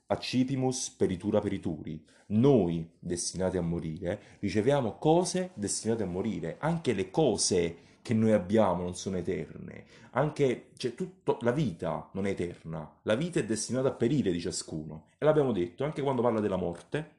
[0.08, 2.02] accipimus peritura perituri.
[2.28, 6.56] Noi, destinati a morire, riceviamo cose destinate a morire.
[6.60, 9.86] Anche le cose che noi abbiamo non sono eterne.
[10.12, 12.90] Anche, cioè, tutto, la vita non è eterna.
[13.04, 15.08] La vita è destinata a perire di ciascuno.
[15.18, 17.18] E l'abbiamo detto anche quando parla della morte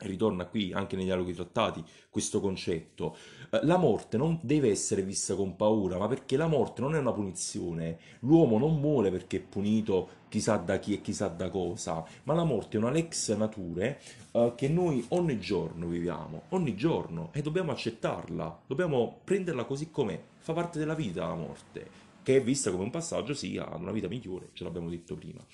[0.00, 3.16] ritorna qui anche nei dialoghi trattati questo concetto.
[3.50, 6.98] Eh, la morte non deve essere vista con paura, ma perché la morte non è
[6.98, 7.98] una punizione.
[8.20, 12.44] L'uomo non muore perché è punito chissà da chi e chissà da cosa, ma la
[12.44, 14.00] morte è una lex nature
[14.32, 20.18] uh, che noi ogni giorno viviamo, ogni giorno, e dobbiamo accettarla, dobbiamo prenderla così com'è.
[20.38, 21.90] Fa parte della vita la morte,
[22.22, 25.44] che è vista come un passaggio, sì, ad una vita migliore, ce l'abbiamo detto prima.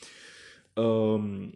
[0.74, 1.50] Um,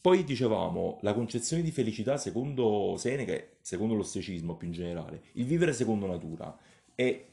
[0.00, 5.44] poi dicevamo, la concezione di felicità secondo Seneca, secondo lo stoicismo più in generale, il
[5.44, 6.56] vivere secondo natura,
[6.94, 7.24] è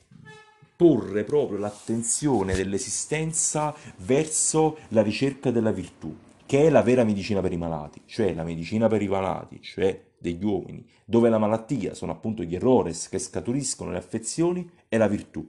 [0.75, 7.53] porre proprio l'attenzione dell'esistenza verso la ricerca della virtù, che è la vera medicina per
[7.53, 12.11] i malati, cioè la medicina per i malati, cioè degli uomini, dove la malattia sono
[12.11, 15.47] appunto gli errori che scaturiscono le affezioni e la virtù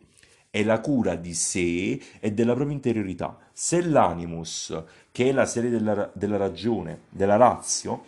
[0.50, 3.38] è la cura di sé e della propria interiorità.
[3.52, 4.82] Se l'animus,
[5.12, 8.04] che è la serie della, della ragione, della razio,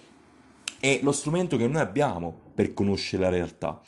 [0.78, 3.80] è lo strumento che noi abbiamo per conoscere la realtà.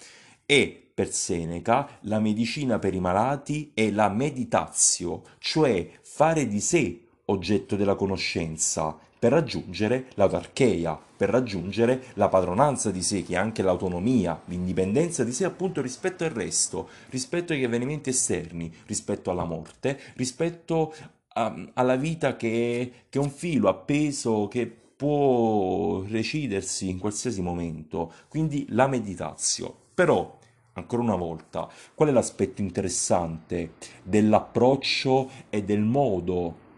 [0.45, 7.07] E per Seneca la medicina per i malati è la meditazio, cioè fare di sé
[7.27, 13.63] oggetto della conoscenza per raggiungere l'autarcheia, per raggiungere la padronanza di sé, che è anche
[13.63, 19.97] l'autonomia, l'indipendenza di sé appunto rispetto al resto, rispetto agli avvenimenti esterni, rispetto alla morte,
[20.15, 20.93] rispetto
[21.35, 28.13] a, alla vita che, che è un filo appeso che può recidersi in qualsiasi momento,
[28.27, 29.75] quindi la meditazione.
[29.95, 30.37] Però,
[30.73, 36.71] ancora una volta, qual è l'aspetto interessante dell'approccio e del modo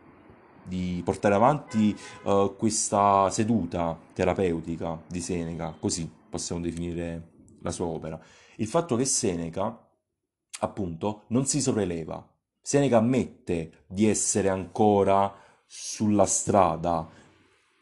[0.64, 8.20] di portare avanti uh, questa seduta terapeutica di Seneca, così possiamo definire la sua opera.
[8.56, 9.88] Il fatto che Seneca,
[10.60, 12.26] appunto, non si sopraeleva.
[12.60, 15.34] Seneca ammette di essere ancora
[15.66, 17.08] sulla strada.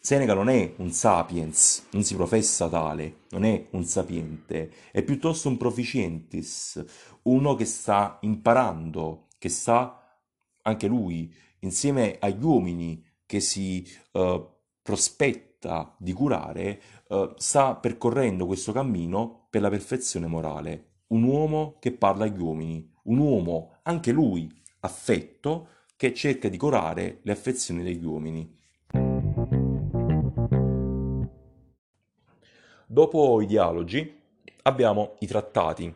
[0.01, 5.49] Seneca non è un sapiens, non si professa tale, non è un sapiente, è piuttosto
[5.49, 6.85] un proficientis,
[7.23, 10.19] uno che sta imparando, che sta
[10.63, 14.49] anche lui insieme agli uomini che si uh,
[14.83, 20.91] prospetta di curare, uh, sta percorrendo questo cammino per la perfezione morale.
[21.09, 27.21] Un uomo che parla agli uomini, un uomo, anche lui, affetto, che cerca di curare
[27.23, 28.59] le affezioni degli uomini.
[32.87, 34.21] Dopo i dialogi
[34.63, 35.95] abbiamo i trattati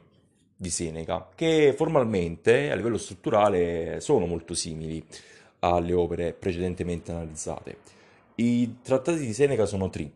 [0.57, 5.05] di Seneca, che formalmente a livello strutturale sono molto simili
[5.61, 7.79] alle opere precedentemente analizzate.
[8.37, 10.11] I trattati di Seneca sono tre,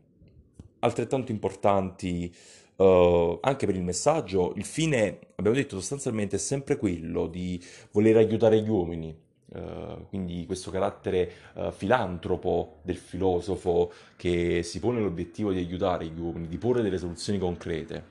[0.81, 2.33] altrettanto importanti
[2.77, 4.53] uh, anche per il messaggio.
[4.57, 10.47] Il fine, abbiamo detto, sostanzialmente è sempre quello di voler aiutare gli uomini, Uh, quindi
[10.47, 16.57] questo carattere uh, filantropo del filosofo che si pone l'obiettivo di aiutare gli uomini, di
[16.57, 18.05] porre delle soluzioni concrete.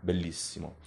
[0.00, 0.78] Bellissimo.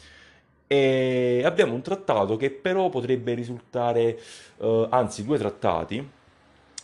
[0.67, 4.19] E abbiamo un trattato che però potrebbe risultare,
[4.57, 6.09] eh, anzi due trattati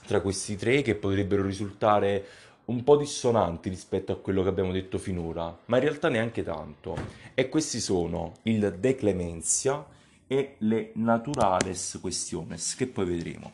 [0.05, 2.25] tra questi tre che potrebbero risultare
[2.65, 6.95] un po' dissonanti rispetto a quello che abbiamo detto finora, ma in realtà neanche tanto.
[7.33, 9.85] E questi sono il De Clementia
[10.27, 13.53] e le Naturales Questiones, che poi vedremo.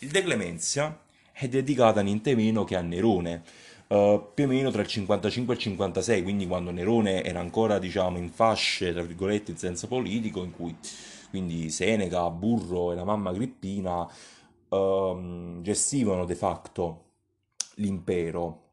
[0.00, 0.98] Il De Clementia
[1.32, 3.42] è dedicata niente meno che a Nerone,
[3.90, 7.80] Uh, più o meno tra il 55 e il 56, quindi quando Nerone era ancora
[7.80, 10.76] diciamo in fasce, tra virgolette, in senso politico, in cui
[11.28, 14.08] quindi Seneca, Burro e la mamma Agrippina
[14.68, 17.04] uh, gestivano de facto
[17.76, 18.68] l'impero.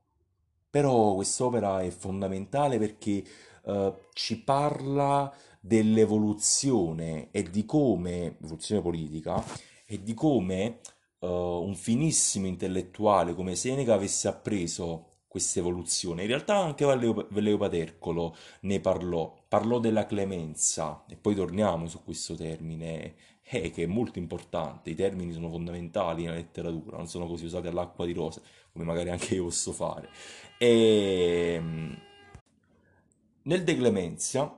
[0.69, 3.23] Però quest'opera è fondamentale perché
[3.63, 9.43] uh, ci parla dell'evoluzione e di come, evoluzione politica,
[9.83, 10.79] e di come
[11.19, 15.06] uh, un finissimo intellettuale come Seneca avesse appreso
[15.37, 16.23] questa evoluzione.
[16.23, 22.35] In realtà anche Valleo Patercolo ne parlò, parlò della clemenza, e poi torniamo su questo
[22.35, 27.45] termine, eh, che è molto importante, i termini sono fondamentali nella letteratura, non sono così
[27.45, 28.41] usati all'acqua di rose,
[28.73, 30.09] come magari anche io posso fare.
[30.57, 31.53] E...
[31.55, 32.01] Ehm,
[33.43, 34.53] nel De Clemenzia,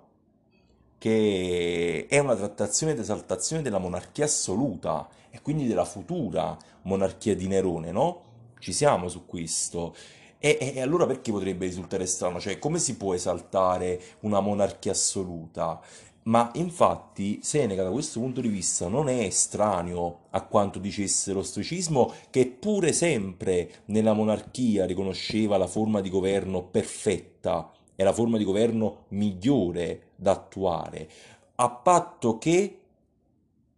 [0.97, 7.47] che è una trattazione ed esaltazione della monarchia assoluta e quindi della futura monarchia di
[7.47, 8.23] Nerone, no?
[8.57, 9.95] Ci siamo su questo.
[10.41, 12.39] E, e, allora perché potrebbe risultare strano?
[12.39, 15.81] Cioè, come si può esaltare una monarchia assoluta?
[16.23, 21.43] Ma infatti Seneca da questo punto di vista non è estraneo a quanto dicesse lo
[21.43, 28.37] stoicismo, che pure sempre nella monarchia riconosceva la forma di governo perfetta, è la forma
[28.37, 31.09] di governo migliore da attuare,
[31.55, 32.79] a patto che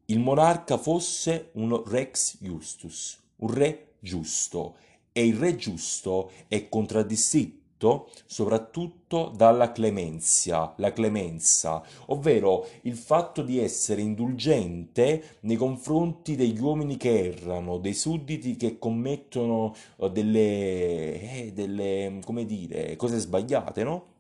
[0.05, 4.75] il monarca fosse un rex justus, un re giusto
[5.11, 7.59] e il re giusto è contraddistinto
[8.25, 16.97] soprattutto dalla clemenzia, la clemenza, ovvero il fatto di essere indulgente nei confronti degli uomini
[16.97, 24.10] che errano, dei sudditi che commettono eh, delle, eh, delle come dire, cose sbagliate, no?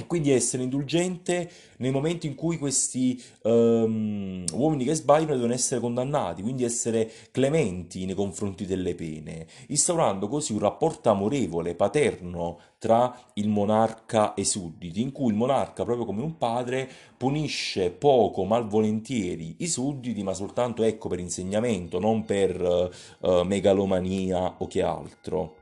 [0.00, 5.78] E quindi essere indulgente nei momenti in cui questi um, uomini che sbagliano devono essere
[5.78, 13.14] condannati, quindi essere clementi nei confronti delle pene, instaurando così un rapporto amorevole, paterno tra
[13.34, 16.88] il monarca e i sudditi, in cui il monarca, proprio come un padre,
[17.18, 22.90] punisce poco, malvolentieri i sudditi, ma soltanto ecco per insegnamento, non per
[23.20, 25.56] uh, megalomania o che altro.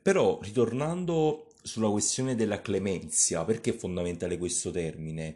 [0.00, 5.34] Però, ritornando sulla questione della clemenzia, perché è fondamentale questo termine?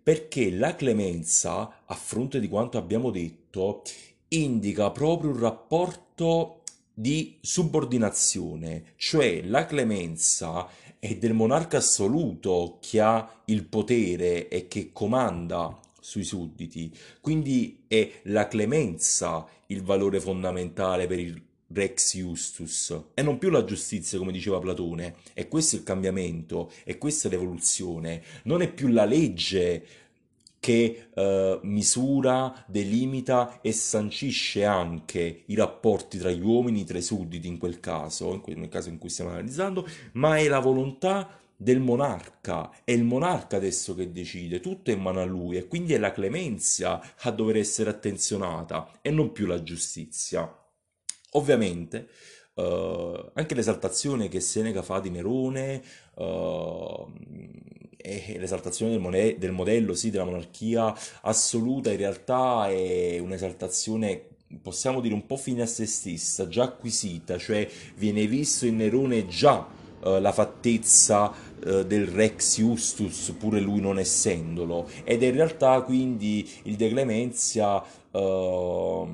[0.00, 3.82] Perché la clemenza, a fronte di quanto abbiamo detto,
[4.28, 6.62] indica proprio un rapporto
[6.94, 10.68] di subordinazione, cioè la clemenza
[11.00, 16.96] è del monarca assoluto che ha il potere e che comanda sui sudditi.
[17.20, 21.42] Quindi è la clemenza il valore fondamentale per il
[21.74, 25.16] Rex Justus e non più la giustizia come diceva Platone.
[25.34, 28.22] E questo è il cambiamento, e questa è l'evoluzione.
[28.44, 29.86] Non è più la legge
[30.60, 37.48] che eh, misura, delimita e sancisce anche i rapporti tra gli uomini, tra i sudditi
[37.48, 42.70] in quel caso, nel caso in cui stiamo analizzando, ma è la volontà del monarca,
[42.82, 45.98] è il monarca adesso che decide, tutto è in mano a lui e quindi è
[45.98, 50.63] la clemenza a dover essere attenzionata e non più la giustizia.
[51.36, 52.08] Ovviamente
[52.54, 55.82] eh, anche l'esaltazione che Seneca fa di Nerone
[56.16, 57.06] eh,
[57.96, 64.28] e l'esaltazione del, mone- del modello sì, della monarchia assoluta in realtà è un'esaltazione
[64.62, 69.26] possiamo dire un po' fine a se stessa, già acquisita, cioè viene visto in Nerone
[69.26, 69.66] già
[70.00, 75.80] uh, la fattezza uh, del Rex Justus, pure lui non essendolo, ed è in realtà
[75.82, 77.82] quindi il De Clemenzia
[78.12, 79.08] uh,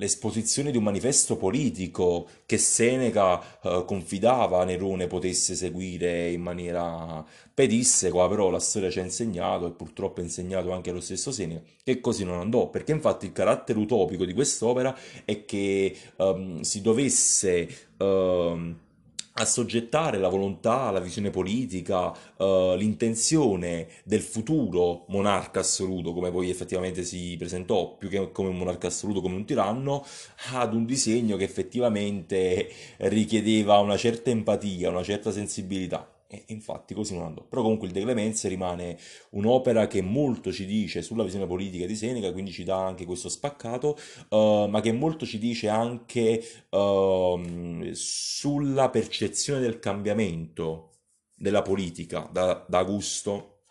[0.00, 7.22] l'esposizione di un manifesto politico che Seneca uh, confidava Nerone potesse seguire in maniera
[7.52, 11.60] pedissequa, però la storia ci ha insegnato e purtroppo ha insegnato anche lo stesso Seneca
[11.84, 16.80] che così non andò, perché infatti il carattere utopico di quest'opera è che um, si
[16.80, 17.68] dovesse...
[17.98, 18.88] Uh,
[19.34, 27.04] assoggettare la volontà, la visione politica, uh, l'intenzione del futuro monarca assoluto, come poi effettivamente
[27.04, 30.04] si presentò, più che come un monarca assoluto, come un tiranno,
[30.52, 32.68] ad un disegno che effettivamente
[32.98, 36.19] richiedeva una certa empatia, una certa sensibilità.
[36.32, 37.42] E infatti così non andò.
[37.42, 38.96] Però comunque il De Clemenza rimane
[39.30, 43.28] un'opera che molto ci dice sulla visione politica di Seneca, quindi ci dà anche questo
[43.28, 50.92] spaccato, uh, ma che molto ci dice anche uh, sulla percezione del cambiamento
[51.34, 53.62] della politica da, da Augusto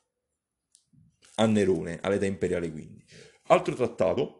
[1.35, 3.01] a Nerone, all'età imperiale quindi.
[3.47, 4.38] Altro trattato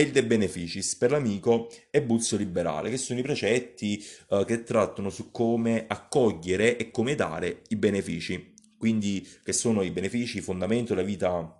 [0.00, 5.10] il De Beneficis per l'amico e Buzzo Liberale, che sono i precetti eh, che trattano
[5.10, 11.06] su come accogliere e come dare i benefici, quindi che sono i benefici, fondamento della
[11.06, 11.55] vita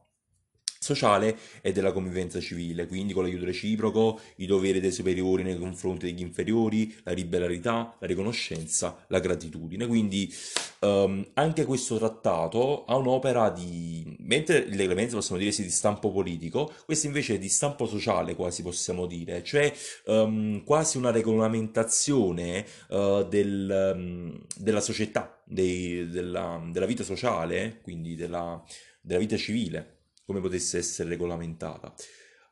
[0.78, 6.06] sociale e della convivenza civile, quindi con l'aiuto reciproco, i doveri dei superiori nei confronti
[6.06, 9.86] degli inferiori, la liberalità, la riconoscenza, la gratitudine.
[9.86, 10.32] Quindi
[10.80, 14.16] um, anche questo trattato ha un'opera di...
[14.20, 18.34] mentre le clemenze possiamo dire sia di stampo politico, questo invece è di stampo sociale
[18.34, 19.72] quasi possiamo dire, cioè
[20.06, 28.14] um, quasi una regolamentazione uh, del, um, della società, dei, della, della, vita sociale, quindi
[28.14, 28.62] della,
[29.00, 29.95] della vita civile
[30.26, 31.94] come potesse essere regolamentata.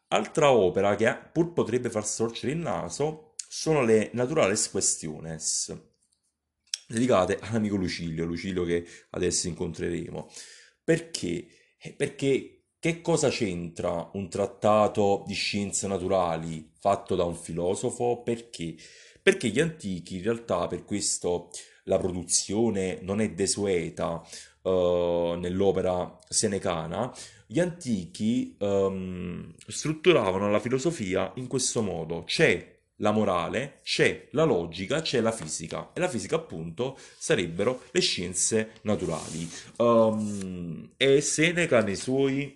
[0.09, 5.77] Altra opera che pur potrebbe far storcere il naso sono le Naturales Questiones,
[6.87, 10.31] dedicate all'amico Lucilio, Lucilio che adesso incontreremo.
[10.83, 11.47] Perché?
[11.79, 18.23] Eh, perché che cosa c'entra un trattato di scienze naturali fatto da un filosofo?
[18.23, 18.77] Perché?
[19.23, 21.51] Perché gli antichi in realtà per questo
[21.85, 24.23] la produzione non è desueta
[24.63, 27.11] uh, nell'opera senecana,
[27.47, 32.25] gli antichi um, strutturavano la filosofia in questo modo.
[32.25, 35.91] C'è la morale, c'è la logica, c'è la fisica.
[35.93, 39.49] E la fisica, appunto, sarebbero le scienze naturali.
[39.79, 42.55] Um, e Seneca nei suoi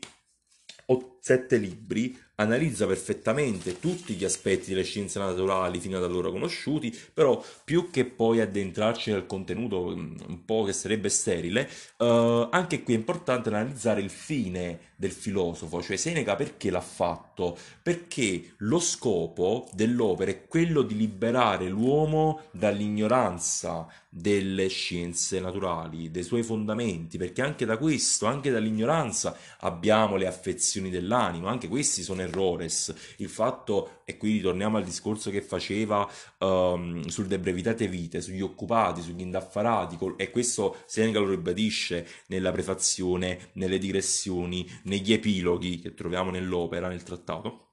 [1.28, 7.42] sette libri analizza perfettamente tutti gli aspetti delle scienze naturali fino ad allora conosciuti, però
[7.64, 11.68] più che poi addentrarci nel contenuto mm, un po' che sarebbe sterile,
[11.98, 17.56] uh, anche qui è importante analizzare il fine del filosofo, cioè Seneca perché l'ha fatto?
[17.82, 26.42] Perché lo scopo dell'opera è quello di liberare l'uomo dall'ignoranza delle scienze naturali, dei suoi
[26.42, 32.94] fondamenti, perché anche da questo, anche dall'ignoranza abbiamo le affezioni dell'animo, anche questi sono errores.
[33.18, 38.40] Il fatto, e qui ritorniamo al discorso che faceva um, sul De Brevitate Vite, sugli
[38.40, 45.94] occupati, sugli indaffarati, e questo Seneca lo ribadisce nella prefazione, nelle digressioni, negli epiloghi che
[45.94, 47.64] troviamo nell'opera, nel trattato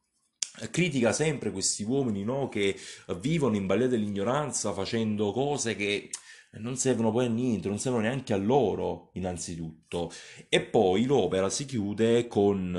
[0.72, 2.78] critica sempre questi uomini no, che
[3.18, 6.10] vivono in balia dell'ignoranza facendo cose che
[6.60, 10.12] non servono poi a niente, non servono neanche a loro innanzitutto.
[10.50, 12.76] E poi l'opera si chiude con,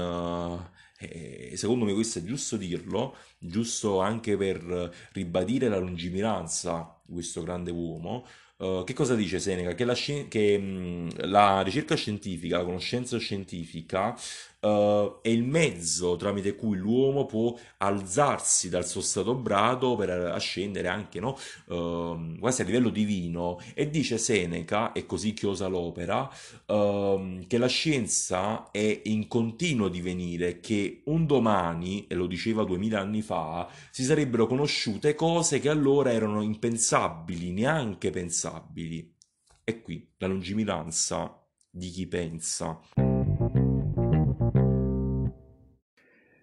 [0.98, 7.42] eh, secondo me questo è giusto dirlo, giusto anche per ribadire la lungimiranza di questo
[7.42, 8.24] grande uomo,
[8.58, 9.74] Uh, che cosa dice Seneca?
[9.74, 9.92] Che, la,
[10.28, 14.16] che mh, la ricerca scientifica, la conoscenza scientifica
[14.66, 20.88] uh, è il mezzo tramite cui l'uomo può alzarsi dal suo stato brado per ascendere
[20.88, 21.36] anche no?
[21.66, 26.30] uh, quasi a livello divino e dice Seneca, e così chiosa l'opera,
[26.66, 33.00] ehm, che la scienza è in continuo divenire, che un domani, e lo diceva duemila
[33.00, 39.14] anni fa, si sarebbero conosciute cose che allora erano impensabili, neanche pensabili.
[39.64, 42.80] E qui la lungimiranza di chi pensa.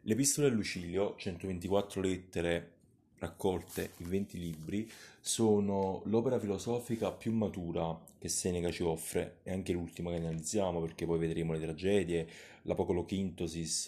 [0.05, 2.71] L'Epistola a Lucilio, 124 lettere
[3.19, 4.91] raccolte in 20 libri,
[5.21, 11.05] sono l'opera filosofica più matura che Seneca ci offre, e anche l'ultima che analizziamo, perché
[11.05, 12.27] poi vedremo le tragedie,
[12.63, 13.87] l'Apocalochintosis,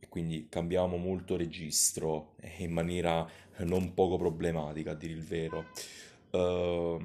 [0.00, 3.28] e quindi cambiamo molto registro in maniera
[3.58, 5.66] non poco problematica, a dire il vero.
[6.30, 6.98] Uh,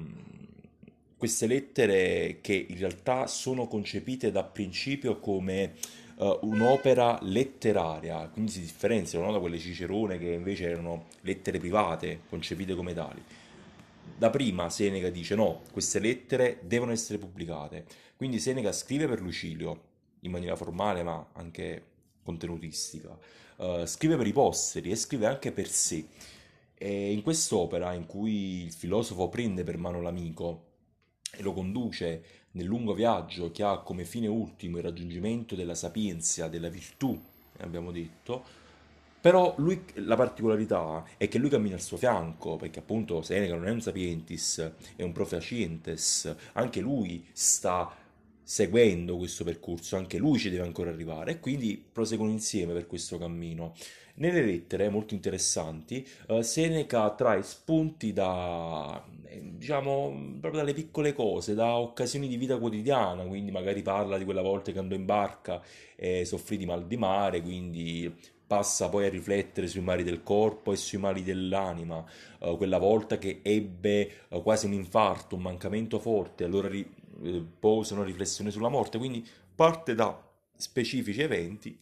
[1.18, 5.74] queste lettere che in realtà sono concepite da principio come
[6.20, 12.20] uh, un'opera letteraria, quindi si differenziano no, da quelle Cicerone che invece erano lettere private,
[12.28, 13.22] concepite come tali.
[14.16, 17.86] Da prima Seneca dice no, queste lettere devono essere pubblicate.
[18.16, 19.88] Quindi Seneca scrive per Lucilio
[20.20, 21.84] in maniera formale ma anche
[22.22, 23.18] contenutistica,
[23.56, 26.06] uh, scrive per i posteri e scrive anche per sé.
[26.74, 30.68] E in quest'opera in cui il filosofo prende per mano l'amico
[31.36, 32.22] e lo conduce
[32.52, 37.18] nel lungo viaggio che ha come fine ultimo il raggiungimento della sapienza, della virtù,
[37.58, 38.58] abbiamo detto,
[39.20, 43.66] però lui, la particolarità è che lui cammina al suo fianco, perché appunto Seneca non
[43.66, 47.94] è un sapientis, è un profacientes, anche lui sta
[48.42, 51.32] seguendo questo percorso, anche lui ci deve ancora arrivare.
[51.32, 53.74] E quindi proseguono insieme per questo cammino.
[54.20, 61.54] Nelle lettere molto interessanti, uh, Seneca trae spunti da, eh, diciamo, proprio dalle piccole cose,
[61.54, 65.62] da occasioni di vita quotidiana, quindi magari parla di quella volta che andò in barca
[65.96, 68.14] e soffrì di mal di mare, quindi
[68.46, 72.04] passa poi a riflettere sui mali del corpo e sui mali dell'anima,
[72.40, 76.86] uh, quella volta che ebbe uh, quasi un infarto, un mancamento forte, allora ri-
[77.22, 80.14] eh, posa una riflessione sulla morte, quindi parte da
[80.54, 81.78] specifici eventi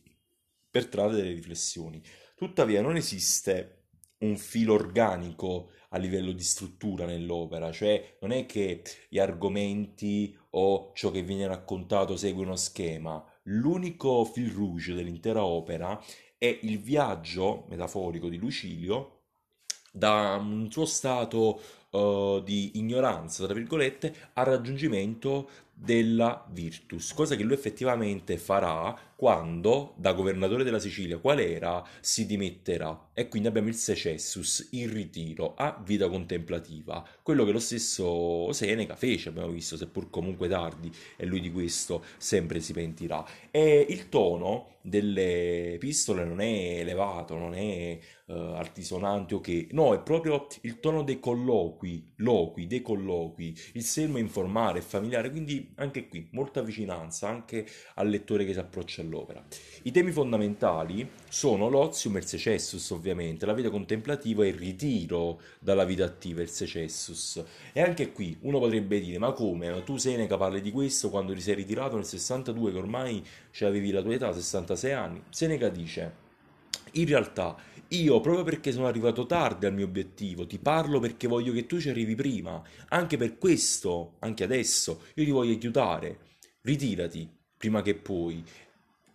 [0.71, 2.01] per trarre delle riflessioni.
[2.39, 3.87] Tuttavia non esiste
[4.19, 10.93] un filo organico a livello di struttura nell'opera, cioè non è che gli argomenti o
[10.95, 16.01] ciò che viene raccontato segue uno schema, l'unico fil rouge dell'intera opera
[16.39, 19.23] è il viaggio metaforico di Lucilio
[19.91, 21.61] da un suo stato
[21.91, 29.95] uh, di ignoranza, tra virgolette, al raggiungimento della Virtus, cosa che lui effettivamente farà quando
[29.97, 33.08] da governatore della Sicilia, qual era, si dimetterà.
[33.19, 38.95] E quindi abbiamo il secessus, il ritiro a vita contemplativa, quello che lo stesso Seneca
[38.95, 43.27] fece, abbiamo visto, seppur comunque tardi, e lui di questo sempre si pentirà.
[43.51, 49.67] E il tono delle epistole non è elevato, non è uh, altisonante o okay.
[49.67, 54.83] che, no, è proprio il tono dei colloqui, loqui, dei colloqui, il sermo informale e
[54.83, 59.45] familiare, quindi anche qui molta vicinanza anche al lettore che si approccia all'opera.
[59.83, 65.41] I temi fondamentali sono l'ozium e il secessus, ovviamente, la vita contemplativa e il ritiro
[65.61, 67.43] dalla vita attiva, il secessus.
[67.73, 69.83] E anche qui uno potrebbe dire, ma come?
[69.85, 73.25] Tu Seneca parli di questo quando ti sei ritirato nel 62, che ormai
[73.61, 75.23] avevi la tua età, 66 anni?
[75.31, 76.27] Seneca dice,
[76.93, 77.57] in realtà
[77.89, 81.81] io, proprio perché sono arrivato tardi al mio obiettivo, ti parlo perché voglio che tu
[81.81, 82.63] ci arrivi prima.
[82.89, 86.19] Anche per questo, anche adesso, io ti voglio aiutare.
[86.61, 88.45] Ritirati prima che poi,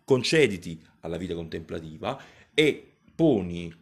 [0.03, 2.19] concediti alla vita contemplativa
[2.53, 3.73] e poni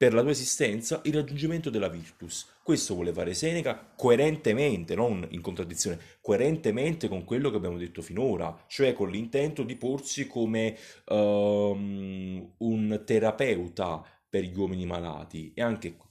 [0.00, 2.46] per la tua esistenza il raggiungimento della virtus.
[2.62, 8.64] Questo vuole fare Seneca coerentemente, non in contraddizione, coerentemente con quello che abbiamo detto finora,
[8.66, 10.74] cioè con l'intento di porsi come
[11.08, 15.52] um, un terapeuta per gli uomini malati.
[15.54, 16.08] E anche qui.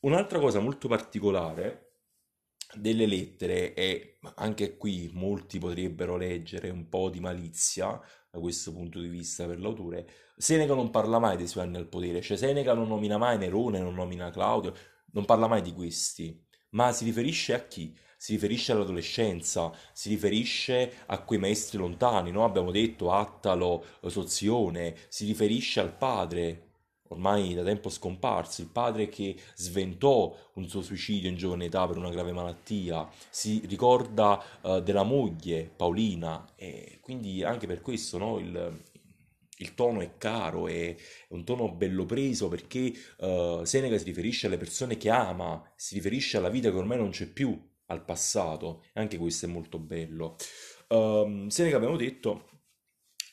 [0.00, 1.92] Un'altra cosa molto particolare
[2.74, 7.98] delle lettere e anche qui molti potrebbero leggere un po' di malizia
[8.34, 10.06] da questo punto di vista per l'autore
[10.36, 13.78] Seneca non parla mai dei suoi anni al potere, cioè Seneca non nomina mai Nerone,
[13.78, 14.74] non nomina Claudio,
[15.12, 17.96] non parla mai di questi, ma si riferisce a chi?
[18.16, 22.44] Si riferisce all'adolescenza, si riferisce a quei maestri lontani, no?
[22.44, 26.63] Abbiamo detto Attalo, Sozione, si riferisce al padre,
[27.14, 31.96] ormai da tempo scomparso, il padre che sventò un suo suicidio in giovane età per
[31.96, 38.38] una grave malattia, si ricorda uh, della moglie Paolina e quindi anche per questo no,
[38.38, 38.82] il,
[39.58, 40.94] il tono è caro, è,
[41.28, 46.36] un tono bello preso perché eh, Seneca si riferisce alle persone che ama, si riferisce
[46.36, 50.36] alla vita che ormai non c'è più, al passato, e anche questo è molto bello.
[50.88, 52.48] Ehm, Seneca, abbiamo detto,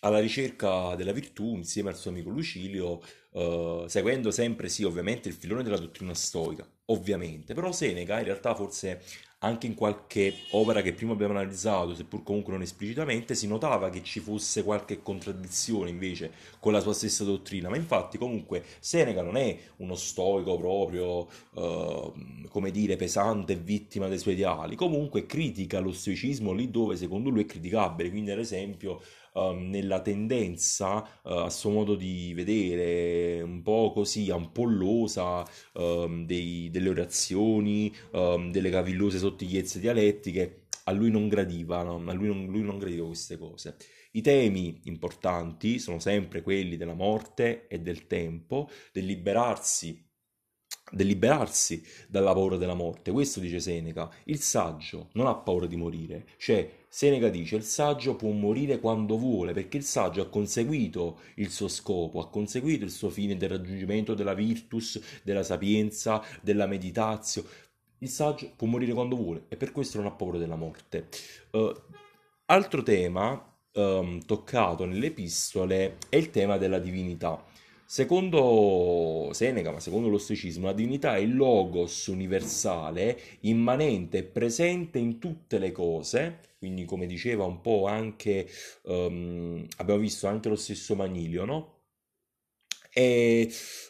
[0.02, 3.02] alla ricerca della virtù insieme al suo amico Lucilio,
[3.34, 8.56] eh, seguendo sempre, sì, ovviamente il filone della dottrina stoica, ovviamente, però Seneca in realtà
[8.56, 9.02] forse
[9.44, 14.04] anche in qualche opera che prima abbiamo analizzato, seppur comunque non esplicitamente, si notava che
[14.04, 19.38] ci fosse qualche contraddizione invece con la sua stessa dottrina, ma infatti comunque Seneca non
[19.38, 22.14] è uno stoico proprio, eh,
[22.50, 27.30] come dire, pesante e vittima dei suoi ideali, comunque critica lo stoicismo lì dove secondo
[27.30, 29.02] lui è criticabile, quindi ad esempio
[29.34, 36.70] um, nella tendenza uh, a suo modo di vedere un po' così ampollosa um, dei,
[36.72, 42.02] delle orazioni, um, delle cavillose sottigliezze dialettiche, a lui non gradiva, no?
[42.06, 43.76] a lui non, lui non gradiva queste cose.
[44.14, 50.10] I temi importanti sono sempre quelli della morte e del tempo, del liberarsi
[50.92, 53.12] del liberarsi dalla paura della morte.
[53.12, 54.10] Questo dice Seneca.
[54.26, 56.28] Il saggio non ha paura di morire.
[56.38, 61.50] Cioè, Seneca dice, il saggio può morire quando vuole, perché il saggio ha conseguito il
[61.50, 67.46] suo scopo, ha conseguito il suo fine del raggiungimento della virtus, della sapienza, della meditazio.
[68.00, 71.08] Il saggio può morire quando vuole e per questo non ha paura della morte.
[71.52, 71.74] Uh,
[72.48, 77.42] altro tema um, toccato nelle epistole è il tema della divinità.
[77.92, 85.20] Secondo Seneca, ma secondo lo stoicismo, la divinità è il logos universale, immanente presente in
[85.20, 88.48] tutte le cose, quindi come diceva un po' anche,
[88.84, 91.80] um, abbiamo visto anche lo stesso Manilio, no?
[92.90, 93.46] È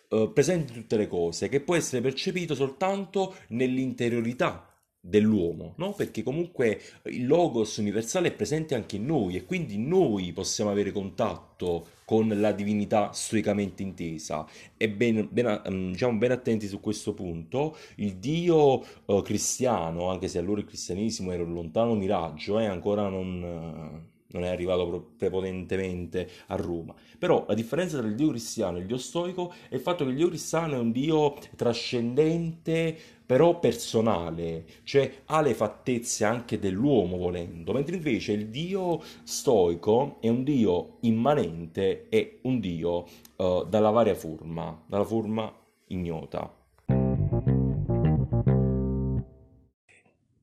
[0.09, 4.70] uh, presente in tutte le cose, che può essere percepito soltanto nell'interiorità
[5.01, 5.93] dell'uomo, no?
[5.93, 10.91] Perché comunque il logos universale è presente anche in noi e quindi noi possiamo avere
[10.91, 14.45] contatto con la divinità stoicamente intesa.
[14.77, 20.27] E ben, ben, mm, diciamo, ben attenti su questo punto, il Dio uh, cristiano, anche
[20.27, 24.03] se allora il cristianesimo era un lontano miraggio, eh, ancora non...
[24.03, 26.93] Uh, non è arrivato prepotentemente a Roma.
[27.17, 30.11] Però la differenza tra il Dio cristiano e il Dio stoico è il fatto che
[30.11, 32.97] il Dio cristiano è un Dio trascendente,
[33.31, 40.27] però personale, cioè ha le fattezze anche dell'uomo volendo, mentre invece il Dio stoico è
[40.27, 43.07] un Dio immanente e un Dio
[43.37, 45.49] uh, dalla varia forma, dalla forma
[45.87, 46.53] ignota.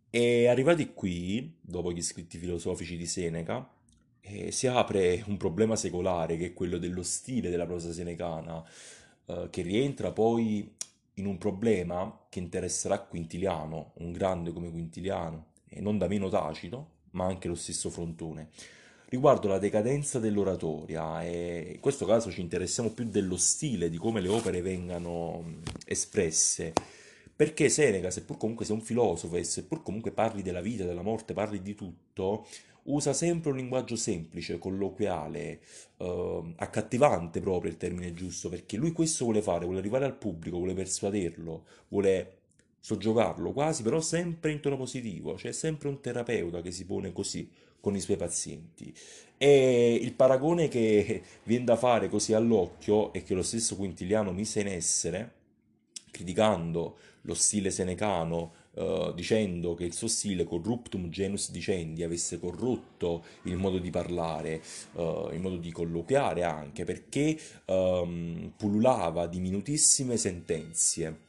[0.08, 3.70] E arrivati qui, dopo gli scritti filosofici di Seneca,
[4.22, 8.64] eh, si apre un problema secolare che è quello dello stile della prosa senecana,
[9.26, 10.76] eh, che rientra poi
[11.18, 16.96] in un problema che interesserà Quintiliano, un grande come Quintiliano, e non da meno Tacito,
[17.10, 18.48] ma anche lo stesso Frontone,
[19.08, 24.20] riguardo la decadenza dell'oratoria e in questo caso ci interessiamo più dello stile, di come
[24.20, 26.72] le opere vengano espresse,
[27.34, 31.34] perché Seneca, seppur comunque sia un filosofo e seppur comunque parli della vita, della morte,
[31.34, 32.46] parli di tutto,
[32.88, 35.60] usa sempre un linguaggio semplice, colloquiale,
[35.96, 40.56] eh, accattivante proprio il termine giusto, perché lui questo vuole fare, vuole arrivare al pubblico,
[40.56, 42.36] vuole persuaderlo, vuole
[42.80, 47.50] soggiogarlo quasi, però sempre in tono positivo, c'è sempre un terapeuta che si pone così
[47.80, 48.94] con i suoi pazienti.
[49.36, 54.60] E il paragone che viene da fare così all'occhio e che lo stesso Quintiliano mise
[54.60, 55.32] in essere,
[56.10, 63.24] criticando lo stile senecano uh, dicendo che il suo stile corruptum genus dicendi avesse corrotto
[63.42, 64.62] il modo di parlare,
[64.92, 71.26] uh, il modo di colloquiare anche, perché um, pullulava di minutissime sentenze.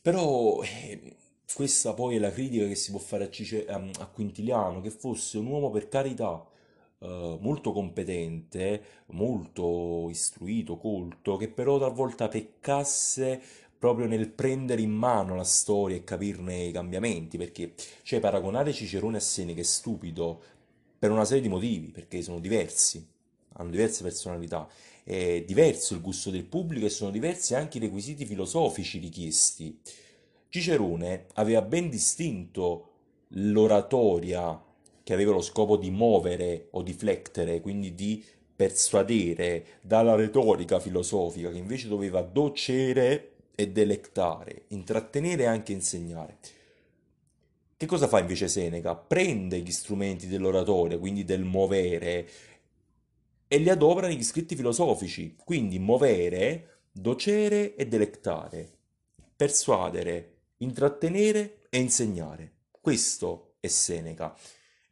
[0.00, 1.16] Però eh,
[1.54, 5.38] questa poi è la critica che si può fare a, Cice- a Quintiliano, che fosse
[5.38, 6.44] un uomo per carità,
[7.00, 13.40] Uh, molto competente, molto istruito, colto, che però talvolta peccasse
[13.78, 19.18] proprio nel prendere in mano la storia e capirne i cambiamenti, perché cioè, paragonare Cicerone
[19.18, 20.42] a Seneca è stupido
[20.98, 23.06] per una serie di motivi, perché sono diversi,
[23.54, 24.68] hanno diverse personalità,
[25.04, 29.78] è diverso il gusto del pubblico e sono diversi anche i requisiti filosofici richiesti.
[30.48, 32.88] Cicerone aveva ben distinto
[33.28, 34.60] l'oratoria
[35.04, 38.24] che aveva lo scopo di muovere o di flettere, quindi di
[38.54, 46.38] persuadere, dalla retorica filosofica che invece doveva docere e delectare, intrattenere e anche insegnare.
[47.76, 48.94] Che cosa fa invece Seneca?
[48.94, 52.28] Prende gli strumenti dell'oratoria, quindi del muovere,
[53.48, 58.70] e li adopera negli scritti filosofici, quindi muovere, docere e delectare,
[59.34, 62.52] persuadere, intrattenere e insegnare.
[62.80, 64.36] Questo è Seneca.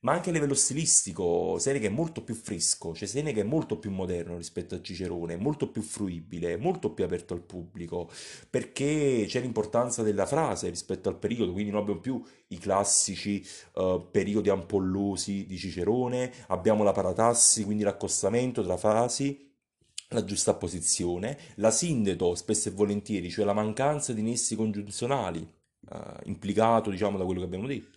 [0.01, 3.90] Ma anche a livello stilistico, Seneca è molto più fresco, cioè Seneca è molto più
[3.90, 8.09] moderno rispetto a Cicerone, molto più fruibile, molto più aperto al pubblico,
[8.49, 13.44] perché c'è l'importanza della frase rispetto al periodo, quindi non abbiamo più i classici
[13.74, 19.44] eh, periodi ampollosi di Cicerone, abbiamo la paratassi, quindi l'accostamento tra frasi
[20.11, 25.40] la giusta posizione, la sindeto spesso e volentieri, cioè la mancanza di nessi congiunzionali,
[25.90, 27.95] eh, implicato diciamo da quello che abbiamo detto,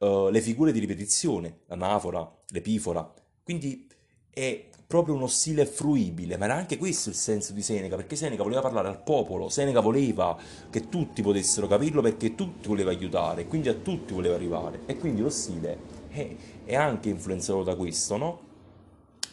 [0.00, 3.86] eh, le figure di ripetizione, l'anafora, l'epifora, quindi
[4.30, 8.42] è proprio uno stile fruibile, ma era anche questo il senso di Seneca, perché Seneca
[8.42, 10.36] voleva parlare al popolo, Seneca voleva
[10.70, 15.20] che tutti potessero capirlo perché tutti voleva aiutare, quindi a tutti voleva arrivare, e quindi
[15.20, 15.78] lo stile
[16.08, 16.34] è,
[16.64, 18.40] è anche influenzato da questo, no?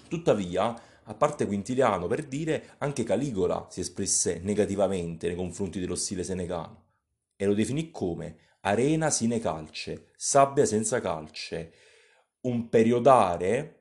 [0.07, 6.24] Tuttavia, a parte Quintiliano, per dire, anche Caligola si espresse negativamente nei confronti dello stile
[6.24, 6.84] senecano
[7.36, 8.38] e lo definì come
[8.68, 11.74] arena sine calce, sabbia senza calce,
[12.41, 13.74] un periodare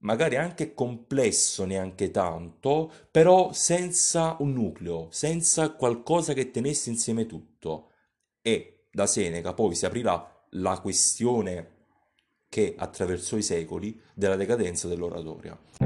[0.00, 7.90] magari anche complesso neanche tanto, però senza un nucleo, senza qualcosa che tenesse insieme tutto.
[8.40, 11.74] E da Seneca poi si aprirà la questione
[12.48, 15.85] che attraversò i secoli della decadenza dell'oratoria.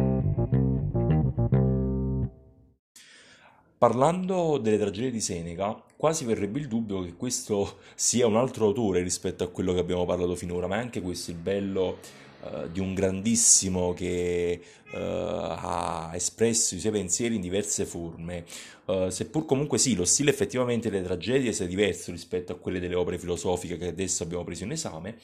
[3.80, 9.00] Parlando delle tragedie di Seneca, quasi verrebbe il dubbio che questo sia un altro autore
[9.02, 11.96] rispetto a quello che abbiamo parlato finora, ma è anche questo il bello
[12.44, 18.44] eh, di un grandissimo che eh, ha espresso i suoi pensieri in diverse forme.
[18.84, 22.96] Eh, seppur comunque sì, lo stile effettivamente delle tragedie sia diverso rispetto a quelle delle
[22.96, 25.16] opere filosofiche che adesso abbiamo preso in esame,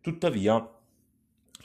[0.00, 0.66] tuttavia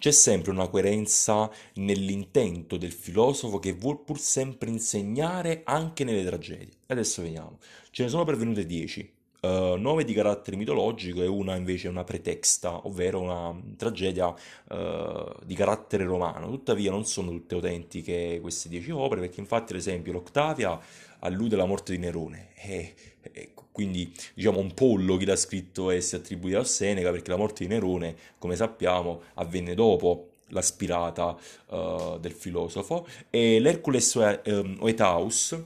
[0.04, 6.74] c'è sempre una coerenza nell'intento del filosofo che vuol pur sempre insegnare anche nelle tragedie.
[6.88, 7.58] Adesso vediamo.
[7.90, 9.14] Ce ne sono pervenute 10.
[9.44, 15.56] Uh, 9 di carattere mitologico e una invece una pretexta, ovvero una tragedia uh, di
[15.56, 16.50] carattere romano.
[16.50, 20.78] Tuttavia non sono tutte autentiche queste 10 opere, perché infatti ad esempio l'Octavia
[21.24, 22.50] allude alla morte di Nerone.
[22.56, 22.94] E,
[23.32, 27.38] e quindi diciamo un pollo chi l'ha scritto e si attribuisce a Seneca perché la
[27.38, 31.36] morte di Nerone, come sappiamo, avvenne dopo la spirata
[31.68, 33.08] uh, del filosofo.
[33.30, 35.58] E l'Hercules Oetaus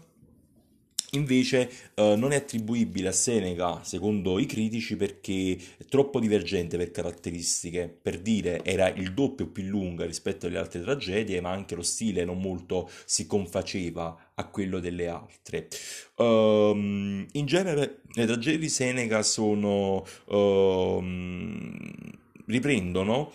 [1.12, 6.92] Invece eh, non è attribuibile a Seneca, secondo i critici, perché è troppo divergente per
[6.92, 7.88] caratteristiche.
[8.02, 12.26] Per dire, era il doppio più lunga rispetto alle altre tragedie, ma anche lo stile
[12.26, 15.70] non molto si confaceva a quello delle altre.
[16.18, 20.06] Um, in genere le tragedie di Seneca sono...
[20.26, 22.16] Um,
[22.48, 23.34] riprendono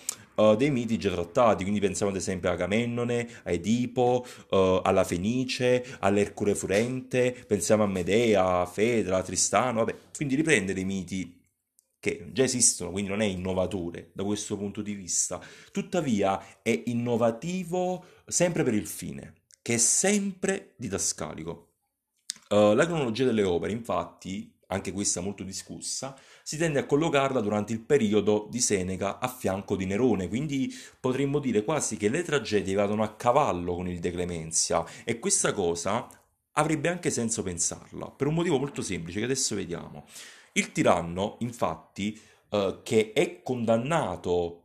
[0.50, 5.04] uh, dei miti già trattati, quindi pensiamo ad esempio a Agamennone, a Edipo, uh, alla
[5.04, 11.40] Fenice, all'Ercole Furente, pensiamo a Medea, a Fedra, a Tristano, vabbè, quindi riprende dei miti
[11.98, 15.40] che già esistono, quindi non è innovatore da questo punto di vista,
[15.70, 21.68] tuttavia è innovativo sempre per il fine, che è sempre didascalico.
[22.48, 27.72] Uh, la cronologia delle opere, infatti, anche questa molto discussa, si tende a collocarla durante
[27.72, 32.74] il periodo di Seneca a fianco di Nerone, quindi potremmo dire quasi che le tragedie
[32.74, 36.08] vadano a cavallo con il De Clemenzia e questa cosa
[36.52, 40.06] avrebbe anche senso pensarla, per un motivo molto semplice che adesso vediamo.
[40.52, 42.20] Il tiranno, infatti,
[42.50, 44.58] eh, che è condannato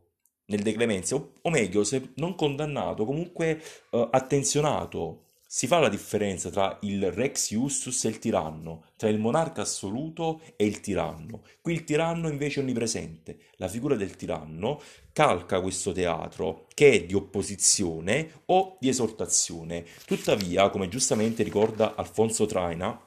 [0.46, 5.88] nel De Clemenzia, o, o meglio, se non condannato, comunque eh, attenzionato si fa la
[5.88, 11.40] differenza tra il Rex Justus e il tiranno, tra il monarca assoluto e il tiranno.
[11.62, 13.38] Qui il tiranno invece è onnipresente.
[13.52, 14.78] La figura del tiranno
[15.10, 19.86] calca questo teatro che è di opposizione o di esortazione.
[20.04, 23.00] Tuttavia, come giustamente ricorda Alfonso Traina,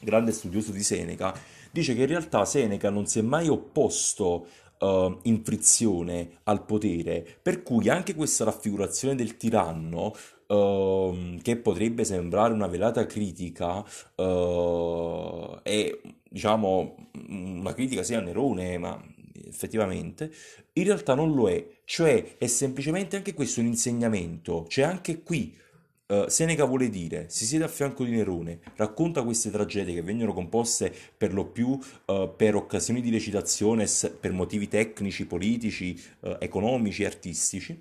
[0.00, 1.32] grande studioso di Seneca,
[1.70, 4.48] dice che in realtà Seneca non si è mai opposto
[4.80, 10.12] uh, in frizione al potere, per cui anche questa raffigurazione del tiranno
[10.54, 13.84] uh, che potrebbe sembrare una velata critica
[14.16, 15.98] uh, è
[16.28, 19.00] diciamo una critica sia a Nerone, ma
[19.46, 20.30] effettivamente
[20.74, 25.56] in realtà non lo è, cioè è semplicemente anche questo un insegnamento, c'è anche qui
[26.10, 30.32] Uh, Seneca vuole dire, si siede a fianco di Nerone, racconta queste tragedie che vengono
[30.32, 31.68] composte per lo più
[32.06, 33.86] uh, per occasioni di recitazione,
[34.18, 37.80] per motivi tecnici, politici, uh, economici, artistici,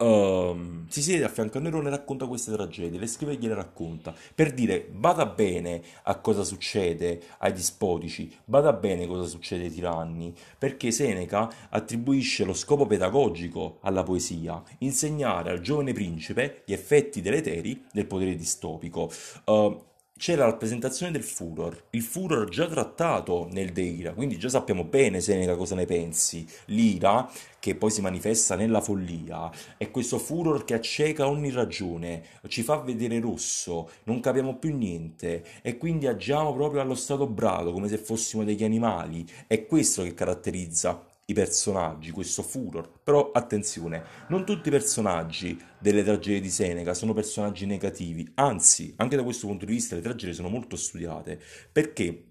[0.00, 3.54] Um, si siede a fianco a Nerone e racconta queste tragedie, le scrive e gliele
[3.54, 9.70] racconta, per dire bada bene a cosa succede ai dispotici, bada bene cosa succede ai
[9.70, 17.20] tiranni, perché Seneca attribuisce lo scopo pedagogico alla poesia, insegnare al giovane principe gli effetti
[17.20, 19.10] deleteri del potere distopico.
[19.44, 19.88] Uh,
[20.20, 24.84] c'è la rappresentazione del furor, il furor già trattato nel De Ira, quindi già sappiamo
[24.84, 26.46] bene Seneca cosa ne pensi.
[26.66, 27.26] L'ira,
[27.58, 32.76] che poi si manifesta nella follia, è questo furor che acceca ogni ragione, ci fa
[32.76, 37.96] vedere rosso, non capiamo più niente e quindi agiamo proprio allo stato brado, come se
[37.96, 39.26] fossimo degli animali.
[39.46, 43.00] È questo che caratterizza i personaggi, questo furor.
[43.02, 49.16] Però attenzione, non tutti i personaggi delle tragedie di Seneca sono personaggi negativi, anzi, anche
[49.16, 51.40] da questo punto di vista le tragedie sono molto studiate,
[51.72, 52.24] perché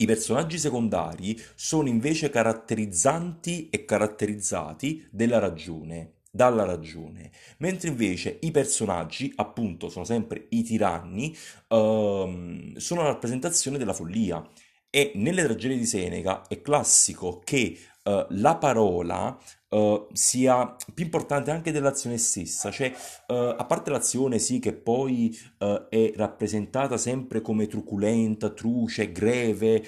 [0.00, 8.52] i personaggi secondari sono invece caratterizzanti e caratterizzati della ragione, dalla ragione, mentre invece i
[8.52, 14.46] personaggi, appunto, sono sempre i tiranni, ehm, sono la rappresentazione della follia.
[14.90, 17.76] E nelle tragedie di Seneca è classico che
[18.08, 19.38] uh, la parola
[19.68, 22.90] uh, sia più importante anche dell'azione stessa, cioè
[23.28, 29.84] uh, a parte l'azione sì che poi è rappresentata sempre come truculenta, truce, greve,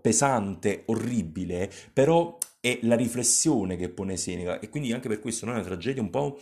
[0.00, 5.54] pesante, orribile, però è la riflessione che pone Seneca e quindi anche per questo non
[5.54, 6.38] è una tragedia un po'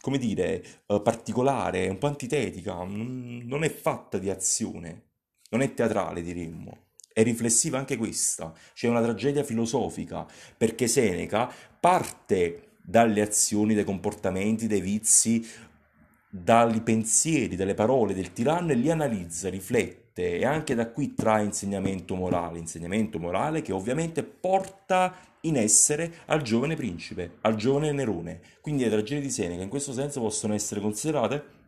[0.00, 0.64] come dire,
[1.02, 5.10] particolare, un po' antitetica, non è fatta di azione,
[5.50, 6.90] non è teatrale diremmo.
[7.12, 14.66] È riflessiva anche questa, c'è una tragedia filosofica, perché Seneca parte dalle azioni, dai comportamenti,
[14.66, 15.46] dai vizi,
[16.28, 21.44] dai pensieri, dalle parole del tiranno e li analizza, riflette e anche da qui trae
[21.44, 28.40] insegnamento morale, insegnamento morale che ovviamente porta in essere al giovane principe, al giovane Nerone.
[28.60, 31.60] Quindi le tragedie di Seneca in questo senso possono essere considerate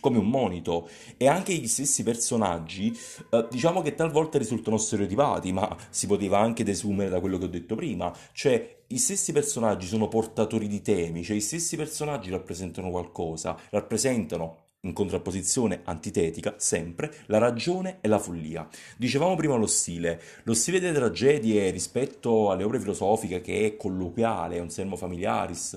[0.00, 2.96] come un monito e anche gli stessi personaggi
[3.30, 7.48] eh, diciamo che talvolta risultano stereotipati ma si poteva anche desumere da quello che ho
[7.48, 12.90] detto prima cioè gli stessi personaggi sono portatori di temi cioè gli stessi personaggi rappresentano
[12.90, 18.68] qualcosa rappresentano in contrapposizione antitetica, sempre, la ragione e la follia.
[18.96, 20.20] Dicevamo prima lo stile.
[20.44, 25.76] Lo stile delle tragedie rispetto alle opere filosofiche che è colloquiale, è un sermo familiaris,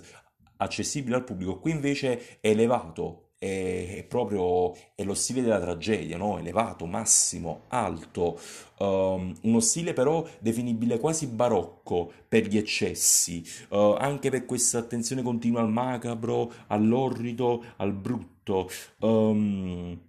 [0.58, 6.16] accessibile al pubblico, qui invece è elevato, è, è proprio è lo stile della tragedia,
[6.16, 6.38] no?
[6.38, 8.40] elevato, massimo, alto,
[8.78, 15.24] um, uno stile però definibile quasi barocco per gli eccessi, uh, anche per questa attenzione
[15.24, 18.70] continua al macabro, all'orrido, al brutto.
[19.00, 20.00] Um,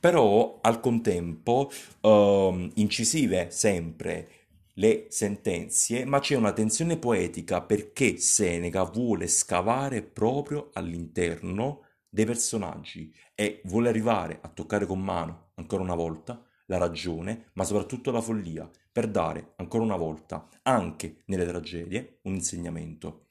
[0.00, 1.70] però al contempo
[2.02, 4.28] um, incisive sempre
[4.74, 13.14] le sentenze, ma c'è una tensione poetica perché Seneca vuole scavare proprio all'interno dei personaggi
[13.34, 18.20] e vuole arrivare a toccare con mano, ancora una volta, la ragione, ma soprattutto la
[18.20, 23.27] follia, per dare, ancora una volta, anche nelle tragedie, un insegnamento.